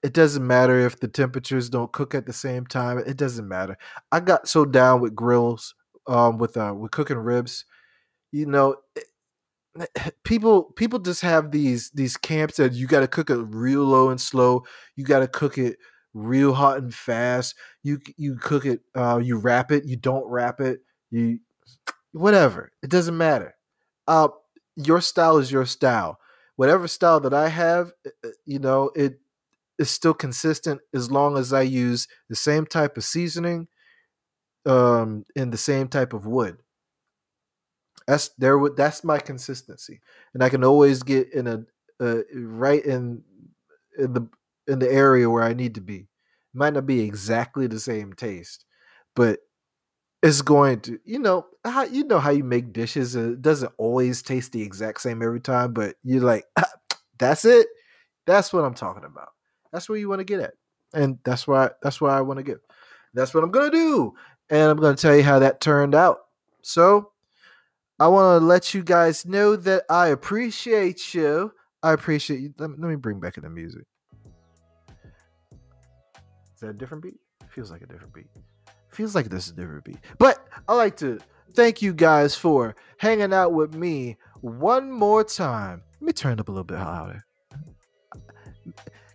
[0.03, 2.99] It doesn't matter if the temperatures don't cook at the same time.
[2.99, 3.77] It doesn't matter.
[4.11, 5.75] I got so down with grills,
[6.09, 7.65] um, with uh, with cooking ribs.
[8.33, 8.77] You know,
[10.25, 14.11] people people just have these these camps that you got to cook it real low
[14.11, 14.65] and slow.
[14.97, 15.79] You got to cook it
[16.15, 17.55] real hot and fast.
[17.83, 18.81] You you cook it.
[18.95, 19.85] Uh, you wrap it.
[19.85, 20.81] You don't wrap it.
[21.11, 21.39] You
[22.13, 22.73] whatever.
[22.83, 23.55] It doesn't matter.
[24.07, 24.29] Uh,
[24.77, 26.19] your style is your style.
[26.57, 29.21] Whatever style that I have, uh, you know, it
[29.79, 33.69] is still consistent as long as I use the same type of seasoning,
[34.67, 36.59] um, and the same type of wood.
[38.07, 38.59] That's there.
[38.77, 40.01] That's my consistency,
[40.33, 41.65] and I can always get in a
[42.01, 43.23] uh, right in
[43.99, 44.29] in the
[44.67, 46.09] in the area where I need to be.
[46.55, 48.65] Might not be exactly the same taste,
[49.15, 49.41] but
[50.23, 54.23] it's going to you know how you know how you make dishes it doesn't always
[54.23, 56.45] taste the exact same every time but you're like
[57.19, 57.67] that's it
[58.27, 59.31] that's what i'm talking about
[59.73, 60.55] that's where you want to get at
[60.95, 62.59] and that's why that's why i want to get
[63.15, 64.13] that's what i'm gonna do
[64.51, 66.19] and i'm gonna tell you how that turned out
[66.63, 67.11] so
[67.99, 72.71] i want to let you guys know that i appreciate you i appreciate you let
[72.71, 73.85] me, let me bring back in the music
[76.55, 78.29] is that a different beat feels like a different beat
[78.99, 79.99] feels like this is a different beat.
[80.19, 81.21] But I like to
[81.55, 85.83] thank you guys for hanging out with me one more time.
[86.01, 87.25] Let me turn it up a little bit louder.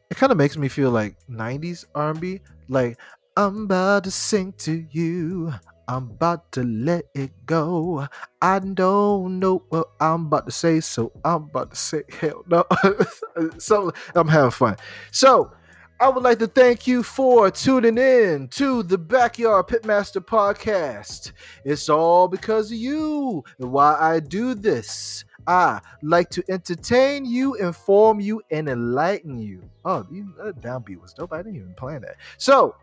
[0.10, 2.40] It kind of makes me feel like 90s R&B.
[2.70, 2.98] Like
[3.36, 5.54] I'm about to sing to you.
[5.88, 8.08] I'm about to let it go.
[8.42, 12.64] I don't know what I'm about to say, so I'm about to say hell no.
[13.58, 14.78] so I'm having fun.
[15.12, 15.52] So
[16.00, 21.32] I would like to thank you for tuning in to the Backyard Pitmaster podcast.
[21.66, 25.26] It's all because of you and why I do this.
[25.48, 29.64] I like to entertain you, inform you, and enlighten you.
[29.86, 30.04] Oh,
[30.38, 31.34] that downbeat was dope.
[31.34, 32.18] I didn't even plan that.
[32.38, 32.76] So,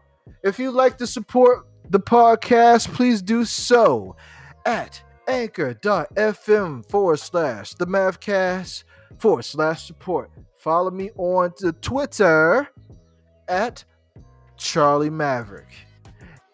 [0.42, 4.16] if you'd like to support the podcast, please do so
[4.64, 8.84] at anchor.fm forward slash the Mavcast
[9.18, 10.30] forward slash support.
[10.58, 12.68] Follow me on to Twitter
[13.48, 13.84] at
[14.56, 15.72] Charlie Maverick.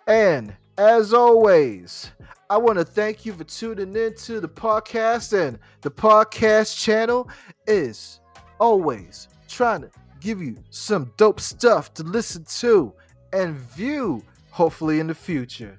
[0.06, 2.12] And as always,
[2.48, 5.36] I want to thank you for tuning in to the podcast.
[5.36, 7.28] And the podcast channel
[7.66, 8.20] is
[8.60, 12.92] always trying to give you some dope stuff to listen to
[13.37, 15.78] and view, hopefully, in the future.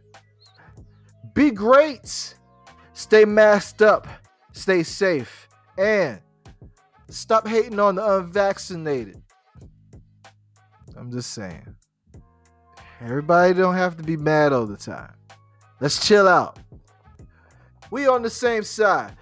[1.33, 2.35] Be great,
[2.93, 4.07] stay masked up,
[4.51, 5.47] stay safe,
[5.77, 6.19] and
[7.09, 9.21] stop hating on the unvaccinated.
[10.95, 11.75] I'm just saying.
[13.01, 15.13] Everybody don't have to be mad all the time.
[15.79, 16.59] Let's chill out.
[17.91, 19.15] We on the same side.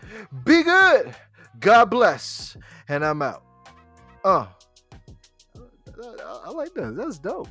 [0.45, 1.13] Be good.
[1.59, 2.55] God bless.
[2.87, 3.43] And I'm out.
[4.23, 4.47] Uh.
[6.01, 6.95] I, I like that.
[6.95, 7.49] That's dope.